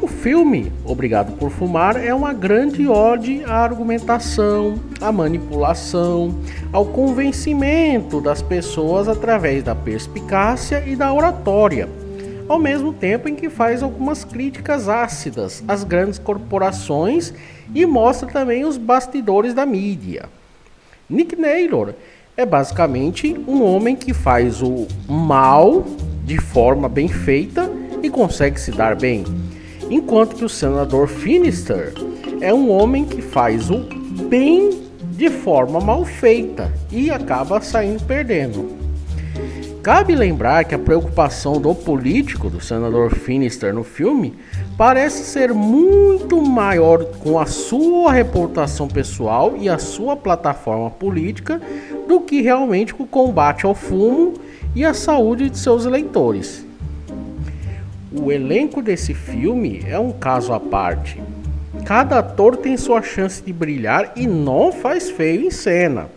O 0.00 0.06
filme 0.06 0.72
Obrigado 0.84 1.32
por 1.32 1.50
Fumar 1.50 1.96
é 1.96 2.14
uma 2.14 2.32
grande 2.32 2.86
ode 2.86 3.42
à 3.44 3.56
argumentação, 3.56 4.76
à 5.00 5.10
manipulação, 5.10 6.32
ao 6.72 6.86
convencimento 6.86 8.20
das 8.20 8.40
pessoas 8.40 9.08
através 9.08 9.64
da 9.64 9.74
perspicácia 9.74 10.84
e 10.86 10.94
da 10.94 11.12
oratória, 11.12 11.88
ao 12.48 12.58
mesmo 12.58 12.92
tempo 12.92 13.28
em 13.28 13.34
que 13.34 13.50
faz 13.50 13.82
algumas 13.82 14.24
críticas 14.24 14.88
ácidas 14.88 15.62
às 15.66 15.82
grandes 15.84 16.18
corporações 16.18 17.32
e 17.74 17.84
mostra 17.84 18.28
também 18.28 18.64
os 18.64 18.76
bastidores 18.76 19.52
da 19.52 19.66
mídia. 19.66 20.26
Nick 21.08 21.36
Naylor 21.36 21.94
é 22.36 22.44
basicamente 22.44 23.34
um 23.46 23.62
homem 23.62 23.96
que 23.96 24.12
faz 24.12 24.62
o 24.62 24.86
mal 25.08 25.84
de 26.24 26.38
forma 26.38 26.88
bem 26.88 27.08
feita 27.08 27.70
e 28.02 28.10
consegue 28.10 28.60
se 28.60 28.70
dar 28.70 28.96
bem, 28.96 29.24
enquanto 29.88 30.36
que 30.36 30.44
o 30.44 30.48
senador 30.48 31.08
Finister 31.08 31.94
é 32.40 32.52
um 32.52 32.70
homem 32.70 33.04
que 33.04 33.22
faz 33.22 33.70
o 33.70 33.78
bem 34.28 34.82
de 35.12 35.30
forma 35.30 35.80
mal 35.80 36.04
feita 36.04 36.70
e 36.92 37.10
acaba 37.10 37.60
saindo 37.60 38.04
perdendo. 38.04 38.75
Cabe 39.86 40.16
lembrar 40.16 40.64
que 40.64 40.74
a 40.74 40.78
preocupação 40.80 41.60
do 41.60 41.72
político, 41.72 42.50
do 42.50 42.60
senador 42.60 43.14
Finister 43.14 43.72
no 43.72 43.84
filme, 43.84 44.34
parece 44.76 45.22
ser 45.22 45.54
muito 45.54 46.42
maior 46.42 47.04
com 47.20 47.38
a 47.38 47.46
sua 47.46 48.10
reputação 48.10 48.88
pessoal 48.88 49.54
e 49.56 49.68
a 49.68 49.78
sua 49.78 50.16
plataforma 50.16 50.90
política 50.90 51.62
do 52.08 52.20
que 52.20 52.42
realmente 52.42 52.92
com 52.92 53.04
o 53.04 53.06
combate 53.06 53.64
ao 53.64 53.76
fumo 53.76 54.34
e 54.74 54.84
a 54.84 54.92
saúde 54.92 55.48
de 55.50 55.56
seus 55.56 55.86
eleitores. 55.86 56.66
O 58.10 58.32
elenco 58.32 58.82
desse 58.82 59.14
filme 59.14 59.84
é 59.86 59.96
um 59.96 60.10
caso 60.10 60.52
à 60.52 60.58
parte. 60.58 61.22
Cada 61.84 62.18
ator 62.18 62.56
tem 62.56 62.76
sua 62.76 63.02
chance 63.02 63.40
de 63.40 63.52
brilhar 63.52 64.14
e 64.16 64.26
não 64.26 64.72
faz 64.72 65.08
feio 65.08 65.42
em 65.42 65.50
cena. 65.52 66.08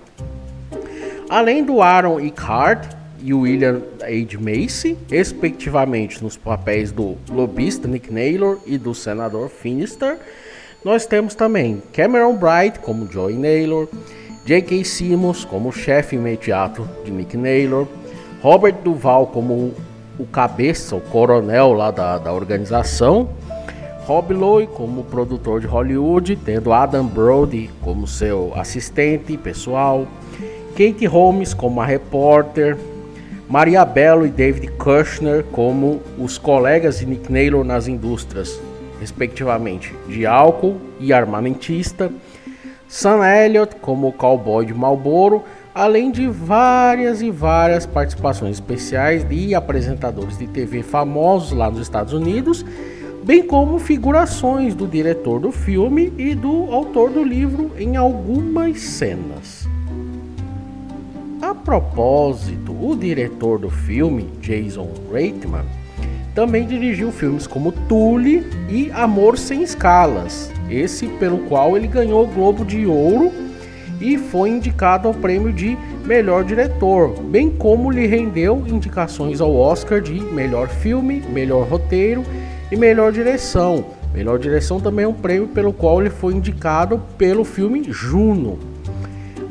Além 1.29 1.63
do 1.63 1.83
Aaron 1.83 2.19
Eckhart, 2.19 2.97
e 3.21 3.33
William 3.33 3.81
H. 4.01 4.37
Macy, 4.39 4.97
respectivamente 5.09 6.23
nos 6.23 6.37
papéis 6.37 6.91
do 6.91 7.17
lobista 7.29 7.87
Nick 7.87 8.11
Naylor 8.11 8.59
e 8.65 8.77
do 8.77 8.93
senador 8.93 9.49
Finister. 9.49 10.17
Nós 10.83 11.05
temos 11.05 11.35
também 11.35 11.81
Cameron 11.93 12.35
Bright 12.35 12.79
como 12.79 13.11
Joey 13.11 13.35
Naylor, 13.35 13.87
J.K. 14.45 14.83
Simmons 14.83 15.43
como 15.43 15.71
chefe 15.71 16.15
imediato 16.15 16.87
de 17.03 17.11
Nick 17.11 17.35
Naylor, 17.35 17.87
Robert 18.41 18.77
Duval 18.83 19.27
como 19.27 19.73
o 20.17 20.25
cabeça, 20.25 20.95
o 20.95 21.01
coronel 21.01 21.73
lá 21.73 21.91
da, 21.91 22.17
da 22.17 22.33
organização, 22.33 23.29
Rob 24.05 24.33
Lowe 24.33 24.65
como 24.65 25.03
produtor 25.03 25.61
de 25.61 25.67
Hollywood, 25.67 26.35
tendo 26.37 26.73
Adam 26.73 27.05
Brody 27.05 27.69
como 27.81 28.07
seu 28.07 28.51
assistente 28.55 29.37
pessoal, 29.37 30.07
Kate 30.71 31.05
Holmes 31.05 31.53
como 31.53 31.79
a 31.79 31.85
repórter, 31.85 32.75
Maria 33.49 33.83
Bello 33.83 34.27
e 34.27 34.29
David 34.29 34.67
Kushner 34.73 35.43
como 35.45 36.03
os 36.19 36.37
colegas 36.37 36.99
de 36.99 37.07
Nick 37.07 37.31
Naylor 37.31 37.63
nas 37.63 37.87
indústrias, 37.87 38.61
respectivamente, 38.99 39.91
de 40.07 40.23
álcool 40.23 40.77
e 40.99 41.11
armamentista, 41.11 42.11
Sam 42.87 43.25
Elliott 43.25 43.77
como 43.77 44.07
o 44.07 44.13
cowboy 44.13 44.67
de 44.67 44.73
Marlboro, 44.75 45.43
além 45.73 46.11
de 46.11 46.27
várias 46.27 47.23
e 47.23 47.31
várias 47.31 47.87
participações 47.87 48.57
especiais 48.57 49.27
de 49.27 49.55
apresentadores 49.55 50.37
de 50.37 50.45
TV 50.45 50.83
famosos 50.83 51.51
lá 51.51 51.71
nos 51.71 51.81
Estados 51.81 52.13
Unidos, 52.13 52.63
bem 53.23 53.41
como 53.41 53.79
figurações 53.79 54.75
do 54.75 54.87
diretor 54.87 55.39
do 55.39 55.51
filme 55.51 56.13
e 56.19 56.35
do 56.35 56.71
autor 56.71 57.09
do 57.09 57.23
livro 57.23 57.71
em 57.79 57.95
algumas 57.95 58.79
cenas. 58.79 59.67
A 61.41 61.55
propósito, 61.55 62.75
o 62.85 62.93
diretor 62.97 63.59
do 63.59 63.69
filme, 63.69 64.27
Jason 64.41 64.89
Reitman, 65.11 65.63
também 66.35 66.67
dirigiu 66.67 67.13
filmes 67.13 67.47
como 67.47 67.71
Tully 67.71 68.45
e 68.67 68.91
Amor 68.91 69.37
Sem 69.37 69.63
Escalas, 69.63 70.51
esse 70.69 71.07
pelo 71.07 71.37
qual 71.47 71.77
ele 71.77 71.87
ganhou 71.87 72.25
o 72.25 72.27
Globo 72.27 72.65
de 72.65 72.85
Ouro 72.85 73.31
e 74.01 74.17
foi 74.17 74.49
indicado 74.49 75.07
ao 75.07 75.13
prêmio 75.13 75.53
de 75.53 75.77
melhor 76.05 76.43
diretor, 76.43 77.17
bem 77.23 77.49
como 77.49 77.89
lhe 77.89 78.05
rendeu 78.05 78.65
indicações 78.67 79.39
ao 79.39 79.55
Oscar 79.55 80.01
de 80.01 80.19
melhor 80.19 80.67
filme, 80.67 81.23
melhor 81.29 81.65
roteiro 81.65 82.21
e 82.69 82.75
melhor 82.75 83.13
direção. 83.13 83.85
Melhor 84.13 84.39
direção 84.39 84.79
também 84.81 85.05
é 85.05 85.07
um 85.07 85.13
prêmio 85.13 85.47
pelo 85.47 85.71
qual 85.71 86.01
ele 86.01 86.09
foi 86.09 86.33
indicado 86.33 87.01
pelo 87.17 87.45
filme 87.45 87.83
Juno. 87.89 88.59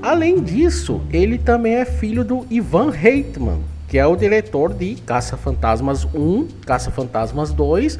Além 0.08 0.40
disso, 0.40 1.02
ele 1.12 1.36
também 1.36 1.74
é 1.74 1.84
filho 1.84 2.24
do 2.24 2.46
Ivan 2.48 2.88
Reitman, 2.88 3.60
que 3.86 3.98
é 3.98 4.06
o 4.06 4.16
diretor 4.16 4.72
de 4.72 4.94
Caça-Fantasmas 4.94 6.06
1, 6.14 6.48
Caça-Fantasmas 6.64 7.52
2, 7.52 7.98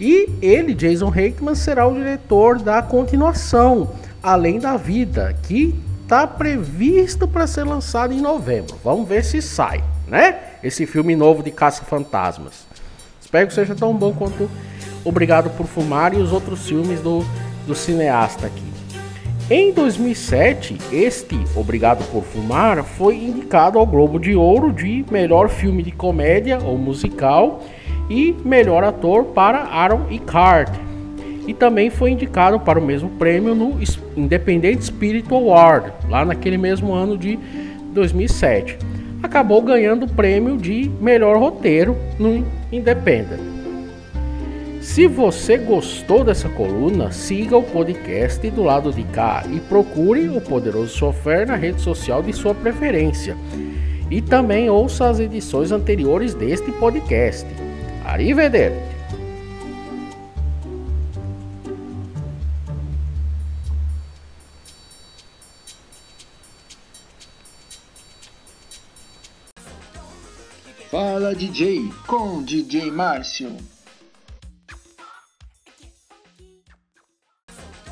e 0.00 0.26
ele, 0.40 0.72
Jason 0.72 1.10
Reitman, 1.10 1.54
será 1.54 1.86
o 1.86 1.92
diretor 1.92 2.58
da 2.58 2.80
continuação, 2.80 3.90
Além 4.22 4.58
da 4.58 4.78
Vida, 4.78 5.36
que 5.42 5.78
está 6.02 6.26
previsto 6.26 7.28
para 7.28 7.46
ser 7.46 7.64
lançado 7.64 8.14
em 8.14 8.22
novembro. 8.22 8.78
Vamos 8.82 9.06
ver 9.06 9.22
se 9.22 9.42
sai, 9.42 9.84
né? 10.08 10.38
Esse 10.64 10.86
filme 10.86 11.14
novo 11.14 11.42
de 11.42 11.50
Caça-Fantasmas. 11.50 12.64
Espero 13.20 13.46
que 13.46 13.52
seja 13.52 13.74
tão 13.74 13.94
bom 13.94 14.14
quanto 14.14 14.48
Obrigado 15.04 15.50
por 15.50 15.66
Fumar 15.66 16.14
e 16.14 16.22
os 16.22 16.32
outros 16.32 16.66
filmes 16.66 17.02
do, 17.02 17.22
do 17.66 17.74
cineasta 17.74 18.46
aqui. 18.46 18.69
Em 19.50 19.72
2007, 19.72 20.78
este 20.92 21.36
Obrigado 21.56 22.08
por 22.12 22.22
Fumar 22.22 22.84
foi 22.84 23.16
indicado 23.16 23.80
ao 23.80 23.84
Globo 23.84 24.16
de 24.16 24.36
Ouro 24.36 24.72
de 24.72 25.04
melhor 25.10 25.48
filme 25.48 25.82
de 25.82 25.90
comédia 25.90 26.60
ou 26.64 26.78
musical 26.78 27.60
e 28.08 28.32
melhor 28.44 28.84
ator 28.84 29.24
para 29.24 29.58
Aaron 29.58 30.06
Eckhart. 30.08 30.72
E 31.48 31.52
também 31.52 31.90
foi 31.90 32.12
indicado 32.12 32.60
para 32.60 32.78
o 32.78 32.82
mesmo 32.82 33.10
prêmio 33.18 33.52
no 33.52 33.76
Independent 34.16 34.82
Spirit 34.82 35.26
Award, 35.34 35.92
lá 36.08 36.24
naquele 36.24 36.56
mesmo 36.56 36.92
ano 36.92 37.18
de 37.18 37.36
2007. 37.92 38.78
Acabou 39.20 39.60
ganhando 39.62 40.06
o 40.06 40.12
prêmio 40.12 40.56
de 40.56 40.88
melhor 41.00 41.36
roteiro 41.36 41.96
no 42.20 42.46
Independent. 42.70 43.49
Se 44.90 45.06
você 45.06 45.56
gostou 45.56 46.24
dessa 46.24 46.48
coluna, 46.48 47.12
siga 47.12 47.56
o 47.56 47.62
podcast 47.62 48.50
do 48.50 48.64
lado 48.64 48.92
de 48.92 49.04
cá 49.04 49.44
e 49.48 49.60
procure 49.60 50.28
o 50.28 50.40
Poderoso 50.40 50.98
Chofer 50.98 51.46
na 51.46 51.54
rede 51.54 51.80
social 51.80 52.20
de 52.24 52.32
sua 52.32 52.56
preferência. 52.56 53.36
E 54.10 54.20
também 54.20 54.68
ouça 54.68 55.08
as 55.08 55.20
edições 55.20 55.70
anteriores 55.70 56.34
deste 56.34 56.72
podcast. 56.72 57.46
Arrivederci! 58.04 58.80
Fala 70.90 71.32
DJ 71.32 71.88
com 72.08 72.42
DJ 72.42 72.90
Márcio. 72.90 73.56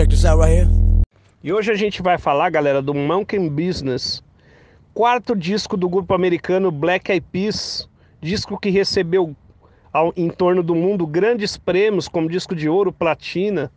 Check 0.00 0.08
this 0.08 0.24
out 0.24 0.38
right 0.38 0.50
here. 0.50 0.68
E 1.44 1.52
hoje 1.52 1.70
a 1.70 1.74
gente 1.74 2.00
vai 2.00 2.16
falar, 2.16 2.48
galera, 2.48 2.80
do 2.80 2.94
Monkey 2.94 3.50
Business, 3.50 4.22
quarto 4.94 5.36
disco 5.36 5.76
do 5.76 5.90
grupo 5.90 6.14
americano 6.14 6.70
Black 6.70 7.12
Eyed 7.12 7.26
Peas, 7.30 7.86
disco 8.18 8.58
que 8.58 8.70
recebeu 8.70 9.36
ao, 9.92 10.10
em 10.16 10.30
torno 10.30 10.62
do 10.62 10.74
mundo 10.74 11.06
grandes 11.06 11.58
prêmios 11.58 12.08
como 12.08 12.30
disco 12.30 12.54
de 12.54 12.66
ouro, 12.66 12.90
platina, 12.90 13.70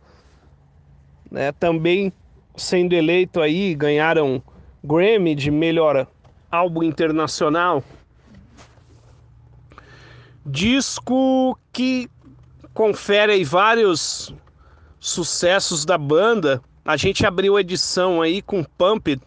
né? 1.30 1.52
Também 1.52 2.10
sendo 2.56 2.94
eleito 2.94 3.42
aí, 3.42 3.74
ganharam 3.74 4.42
Grammy 4.82 5.34
de 5.34 5.50
melhor 5.50 6.06
álbum 6.50 6.82
internacional. 6.84 7.84
Disco 10.46 11.58
que 11.70 12.08
confere 12.72 13.32
aí 13.32 13.44
vários 13.44 14.34
sucessos 15.04 15.84
da 15.84 15.98
banda. 15.98 16.62
A 16.82 16.96
gente 16.96 17.26
abriu 17.26 17.56
a 17.56 17.60
edição 17.60 18.22
aí 18.22 18.40
com 18.40 18.64
Pump. 18.64 19.20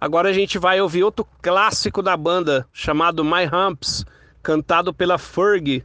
Agora 0.00 0.28
a 0.28 0.32
gente 0.32 0.58
vai 0.58 0.80
ouvir 0.80 1.04
outro 1.04 1.24
clássico 1.40 2.02
da 2.02 2.16
banda 2.16 2.66
chamado 2.72 3.24
My 3.24 3.46
Humps, 3.46 4.04
cantado 4.42 4.92
pela 4.92 5.16
Fergie. 5.16 5.84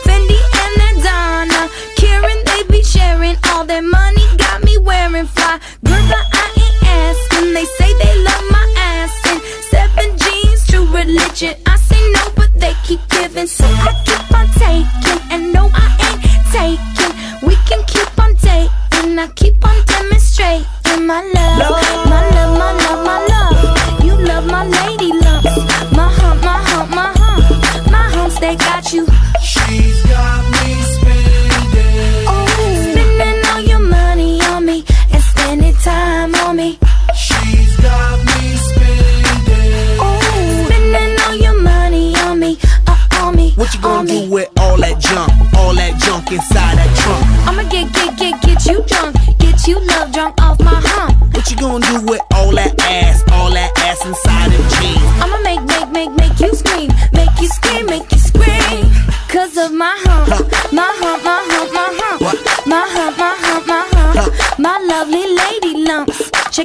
Religion. 11.41 11.61
I 11.65 11.75
say 11.77 12.11
no, 12.11 12.31
but 12.35 12.51
they 12.59 12.73
keep 12.83 12.99
giving. 13.09 13.47
So 13.47 13.65
I 13.65 13.93
keep 14.05 14.37
on 14.37 14.47
taking. 14.59 15.21
And 15.31 15.53
no, 15.53 15.60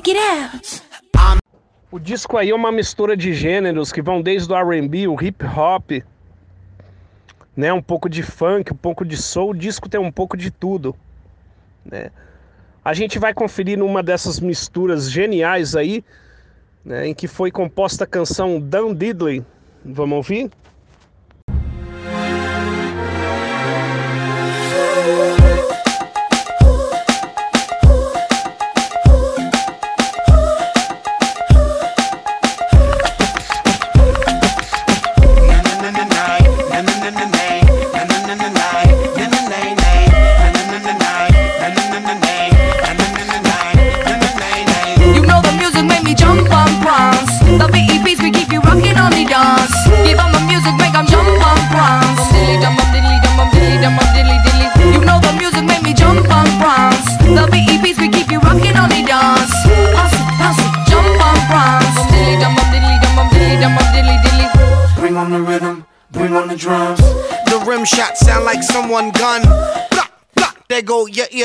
Check 0.06 0.16
it 0.16 0.18
out. 0.18 0.82
O 1.90 1.98
disco 1.98 2.36
aí 2.36 2.50
é 2.50 2.54
uma 2.54 2.70
mistura 2.70 3.16
de 3.16 3.34
gêneros 3.34 3.90
que 3.90 4.00
vão 4.00 4.22
desde 4.22 4.52
o 4.52 4.56
R&B, 4.56 5.08
o 5.08 5.20
hip 5.20 5.44
hop, 5.44 5.90
né? 7.56 7.72
Um 7.72 7.82
pouco 7.82 8.08
de 8.08 8.22
funk, 8.22 8.72
um 8.72 8.76
pouco 8.76 9.04
de 9.04 9.16
soul, 9.16 9.50
o 9.50 9.54
disco 9.54 9.88
tem 9.88 9.98
um 9.98 10.12
pouco 10.12 10.36
de 10.36 10.48
tudo, 10.48 10.94
né? 11.84 12.10
A 12.84 12.94
gente 12.94 13.18
vai 13.18 13.34
conferir 13.34 13.76
numa 13.76 14.00
dessas 14.00 14.38
misturas 14.38 15.10
geniais 15.10 15.74
aí, 15.74 16.04
né, 16.84 17.08
em 17.08 17.14
que 17.14 17.26
foi 17.26 17.50
composta 17.50 18.04
a 18.04 18.06
canção 18.06 18.60
Dan 18.60 18.94
Diddley. 18.94 19.44
Vamos 19.84 20.16
ouvir? 20.18 20.52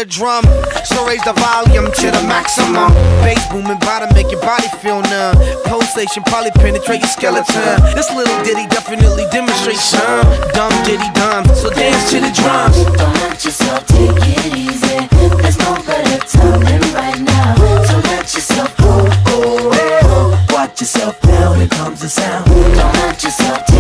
Your 0.02 0.30
eardrum. 0.30 0.43
So 0.86 1.06
raise 1.06 1.24
the 1.24 1.34
volume 1.34 1.86
to 1.86 2.08
the 2.12 2.24
maximum. 2.28 2.93
Bass 3.22 3.45
booming 3.52 3.80
bottom 3.80 4.10
make 4.14 4.32
your 4.32 4.41
body 4.41 4.68
feel 4.82 5.02
numb. 5.02 5.36
Pulsation 5.66 6.24
probably 6.24 6.52
penetrate 6.52 7.02
your 7.02 7.10
skeleton. 7.10 7.82
This 7.95 8.10
little 8.12 8.36
ditty 8.43 8.68
definitely 8.68 9.26
demonstrates 9.32 9.84
some 9.84 10.26
dumb 10.54 10.74
ditty 10.84 11.10
dumb. 11.14 11.45
So 11.56 11.70
dance 11.70 12.10
to 12.12 12.20
the 12.20 12.32
drums. 12.34 12.84
Don't 12.97 13.14
let 13.22 13.43
yourself 13.45 13.86
take 13.88 14.18
it 14.18 14.56
easy. 14.56 15.08
There's 15.41 15.58
no 15.60 15.76
better 15.86 16.20
time 16.26 16.62
than 16.62 16.82
right 16.93 17.20
now. 17.22 17.56
So 17.86 17.97
let 18.10 18.34
yourself 18.34 18.76
go, 18.78 19.06
go, 19.26 19.72
go. 19.72 20.38
Watch 20.54 20.82
yourself 20.82 21.24
now, 21.24 21.54
here 21.54 21.68
comes 21.68 22.02
the 22.02 22.10
sound. 22.10 22.45
Don't 22.45 22.93
let 23.06 23.24
yourself 23.24 23.70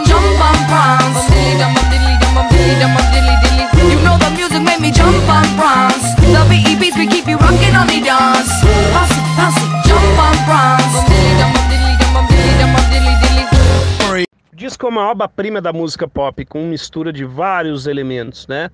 music, 0.00 0.08
make 0.08 0.08
'em 0.08 0.08
jump 0.08 0.40
on 0.40 0.56
bronze. 0.68 1.26
Diddly 1.30 1.56
dum 1.58 1.74
bum 1.74 1.86
diddly 1.90 2.16
dum 2.20 2.34
bum 2.34 2.46
diddly 2.48 2.74
dum 2.80 2.90
bum 2.94 3.06
diddly 3.12 3.36
diddly. 3.42 3.92
You 3.92 4.00
know 4.04 4.16
the 4.18 4.30
music 4.30 4.62
made 4.62 4.80
me 4.80 4.90
jump 4.90 5.28
on 5.28 5.46
bronze. 5.56 6.14
The 6.20 6.42
BEPs 6.48 6.96
we 6.96 7.06
keep 7.06 7.26
you 7.28 7.38
rocking 7.38 7.76
on 7.76 7.86
the 7.86 8.00
dance. 8.00 8.50
Bounce 8.94 9.12
it, 9.12 9.24
bounce 9.36 9.56
it, 9.56 9.70
jump 9.88 10.18
on 10.18 10.36
bronze. 10.46 10.96
Diddly 11.08 11.34
dum 11.38 11.52
bum 11.52 11.64
diddly 11.68 11.94
dum 11.98 12.10
bum 12.14 12.26
diddly 12.26 12.54
dum 12.58 12.72
bum 12.74 12.84
diddly 12.90 13.14
diddly. 13.20 14.24
O 14.52 14.56
disco 14.56 14.86
é 14.86 14.88
uma 14.88 15.10
obra-prima 15.10 15.60
da 15.60 15.72
música 15.72 16.06
pop, 16.06 16.44
com 16.44 16.66
mistura 16.66 17.12
de 17.12 17.24
vários 17.24 17.86
elementos, 17.86 18.46
né? 18.46 18.70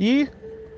E 0.00 0.28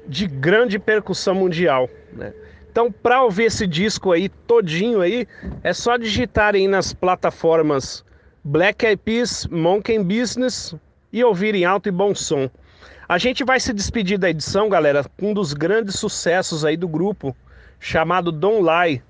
de 0.06 0.26
grande 0.26 0.78
percussão 0.78 1.34
mundial, 1.34 1.88
né? 2.12 2.32
Então, 2.70 2.92
para 2.92 3.22
ouvir 3.22 3.44
esse 3.44 3.66
disco 3.66 4.12
aí 4.12 4.28
todinho 4.28 5.00
aí, 5.00 5.26
é 5.64 5.72
só 5.72 5.96
digitar 5.96 6.54
aí 6.54 6.68
nas 6.68 6.92
plataformas 6.92 8.04
Black 8.48 8.86
Eyed 8.86 9.02
Peas, 9.02 9.44
Monkey 9.48 9.98
Business 9.98 10.72
e 11.12 11.24
ouvir 11.24 11.52
em 11.56 11.64
alto 11.64 11.88
e 11.88 11.90
bom 11.90 12.14
som. 12.14 12.48
A 13.08 13.18
gente 13.18 13.42
vai 13.42 13.58
se 13.58 13.72
despedir 13.72 14.18
da 14.18 14.30
edição, 14.30 14.68
galera, 14.68 15.04
com 15.18 15.32
um 15.32 15.34
dos 15.34 15.52
grandes 15.52 15.96
sucessos 15.96 16.64
aí 16.64 16.76
do 16.76 16.86
grupo, 16.86 17.36
chamado 17.80 18.30
Don't 18.30 18.62
Lie, 18.62 19.02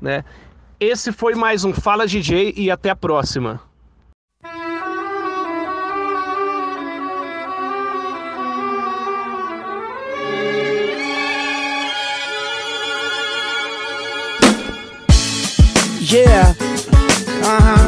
né? 0.00 0.24
Esse 0.80 1.12
foi 1.12 1.34
mais 1.34 1.62
um 1.62 1.74
Fala 1.74 2.06
DJ 2.06 2.54
e 2.56 2.70
até 2.70 2.88
a 2.88 2.96
próxima. 2.96 3.60
Yeah. 16.00 16.54
Uh 17.42 17.60
huh. 17.60 17.87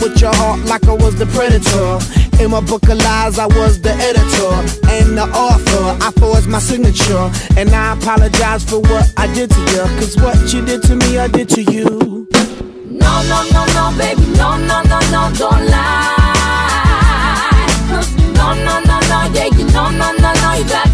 With 0.00 0.20
your 0.20 0.34
heart 0.34 0.60
like 0.66 0.84
I 0.86 0.92
was 0.92 1.14
the 1.16 1.26
predator. 1.26 1.98
In 2.42 2.50
my 2.50 2.60
book 2.60 2.88
of 2.88 2.98
lies, 2.98 3.38
I 3.38 3.46
was 3.46 3.80
the 3.80 3.92
editor 3.92 4.54
and 4.90 5.16
the 5.16 5.26
author. 5.32 6.04
I 6.04 6.10
forged 6.20 6.48
my 6.48 6.58
signature. 6.58 7.30
And 7.56 7.70
I 7.70 7.94
apologize 7.96 8.64
for 8.64 8.80
what 8.80 9.12
I 9.16 9.32
did 9.34 9.50
to 9.50 9.60
you. 9.72 9.84
Cause 9.98 10.16
what 10.16 10.52
you 10.52 10.64
did 10.64 10.82
to 10.84 10.96
me, 10.96 11.18
I 11.18 11.28
did 11.28 11.48
to 11.50 11.62
you. 11.62 12.26
No, 12.90 13.22
no, 13.30 13.38
no, 13.52 13.64
no, 13.76 13.94
baby, 13.98 14.26
no, 14.36 14.56
no, 14.56 14.82
no, 14.82 14.98
no, 15.14 15.30
don't 15.36 15.66
lie. 15.66 16.20
No, 18.34 18.52
no, 18.54 18.80
no, 18.80 19.00
no, 19.00 19.18
yeah, 19.32 19.46
you 19.56 19.66
no, 19.72 19.90
no, 19.90 20.12
no, 20.12 20.32
no, 20.32 20.52
you 20.58 20.64
gotta 20.68 20.93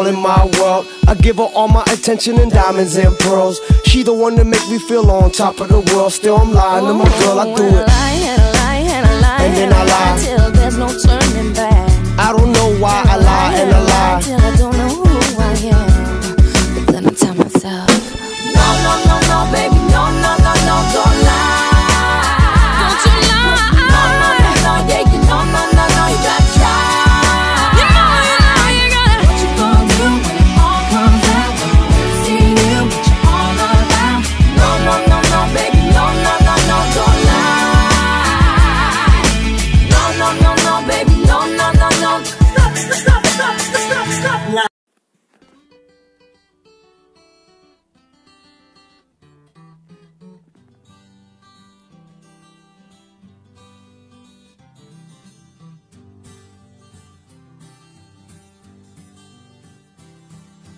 All 0.00 0.06
in 0.06 0.18
my 0.18 0.46
world, 0.58 0.86
I 1.06 1.14
give 1.14 1.36
her 1.36 1.48
all 1.54 1.68
my 1.68 1.82
attention 1.92 2.38
and 2.40 2.50
diamonds 2.50 2.96
and 2.96 3.16
pearls. 3.18 3.60
She 3.84 4.02
the 4.02 4.14
one 4.14 4.34
that 4.36 4.46
make 4.46 4.66
me 4.70 4.78
feel 4.78 5.10
on 5.10 5.30
top 5.30 5.60
of 5.60 5.68
the 5.68 5.80
world. 5.92 6.12
Still 6.12 6.38
I'm 6.38 6.52
lying 6.52 6.86
to 6.86 6.94
my 6.94 7.04
girl, 7.20 7.40
I 7.40 7.44
do 7.54 7.64
it. 7.66 7.86
And 9.42 9.56
then 9.56 9.72
I 9.72 9.84
lie. 9.84 10.18
Till 10.24 10.50
there's 10.52 10.78
no 10.78 10.88
turning 10.88 11.52
back. 11.52 11.90
I 12.18 12.32
don't 12.32 12.52
know 12.52 12.78
why 12.80 13.02
I 13.06 13.16
lie 13.16 13.54
and 13.60 13.74
I 13.74 13.80
lie. 13.80 14.39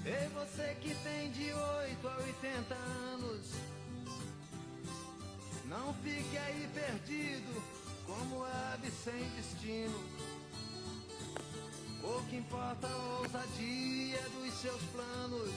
Ei, 0.05 0.29
você 0.35 0.77
que 0.81 0.95
tem 0.97 1.31
de 1.31 1.53
8 1.53 2.09
a 2.09 2.17
80 2.25 2.75
anos, 2.75 3.41
não 5.67 5.95
fique 6.03 6.37
aí 6.37 6.69
perdido 6.75 7.63
como 8.05 8.43
ave 8.45 8.91
sem 8.91 9.23
destino. 9.37 9.97
Pouco 12.01 12.35
importa 12.35 12.89
a 12.89 13.21
ousadia 13.21 14.21
dos 14.41 14.55
seus 14.55 14.83
planos. 14.93 15.53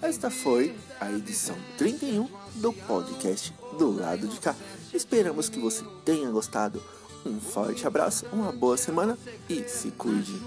Esta 0.00 0.30
foi 0.30 0.76
a 1.00 1.10
edição 1.10 1.56
31 1.76 2.28
do 2.54 2.72
podcast 2.72 3.52
do 3.78 3.90
lado 3.90 4.28
de 4.28 4.38
cá. 4.38 4.54
Esperamos 4.94 5.48
que 5.48 5.58
você 5.58 5.84
tenha 6.04 6.30
gostado. 6.30 6.80
Um 7.26 7.40
forte 7.40 7.84
abraço, 7.84 8.26
uma 8.32 8.52
boa 8.52 8.76
semana 8.76 9.18
e 9.48 9.68
se 9.68 9.90
cuide. 9.90 10.40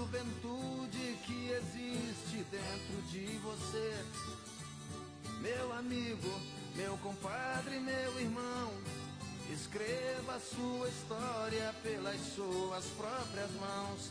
Suas 12.74 12.86
próprias 12.96 13.50
mãos. 13.52 14.10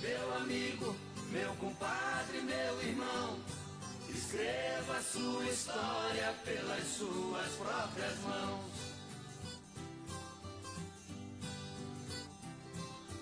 Meu 0.00 0.34
amigo, 0.34 0.96
meu 1.30 1.54
compadre, 1.56 2.40
meu 2.40 2.82
irmão, 2.82 3.38
escreva 4.08 4.96
a 4.96 5.02
sua 5.02 5.44
história 5.44 6.34
pelas 6.44 6.84
suas 6.88 7.52
próprias 7.52 8.18
mãos. 8.20 8.72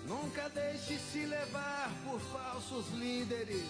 Nunca 0.07 0.49
deixe 0.49 0.97
se 0.97 1.25
levar 1.25 1.91
por 2.03 2.19
falsos 2.19 2.89
líderes. 2.93 3.69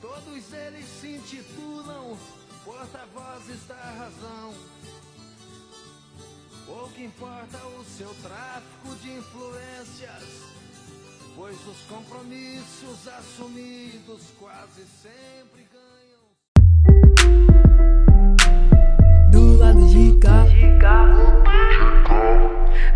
Todos 0.00 0.52
eles 0.52 0.86
se 1.00 1.16
intitulam 1.16 2.18
porta-vozes 2.64 3.66
da 3.66 3.74
razão. 3.74 4.54
Pouco 6.66 7.00
importa 7.00 7.58
o 7.78 7.84
seu 7.84 8.14
tráfico 8.22 8.94
de 9.02 9.10
influências, 9.12 10.42
pois 11.34 11.56
os 11.66 11.80
compromissos 11.88 13.08
assumidos 13.08 14.32
quase 14.38 14.84
sempre 14.84 15.68
ganham. 15.72 16.22
Do 19.30 19.58
lado 19.58 19.88
de 19.88 20.18
cá. 20.20 20.46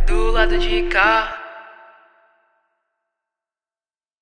Do 0.07 0.31
lado 0.31 0.59
de 0.59 0.83
cá. 0.89 1.46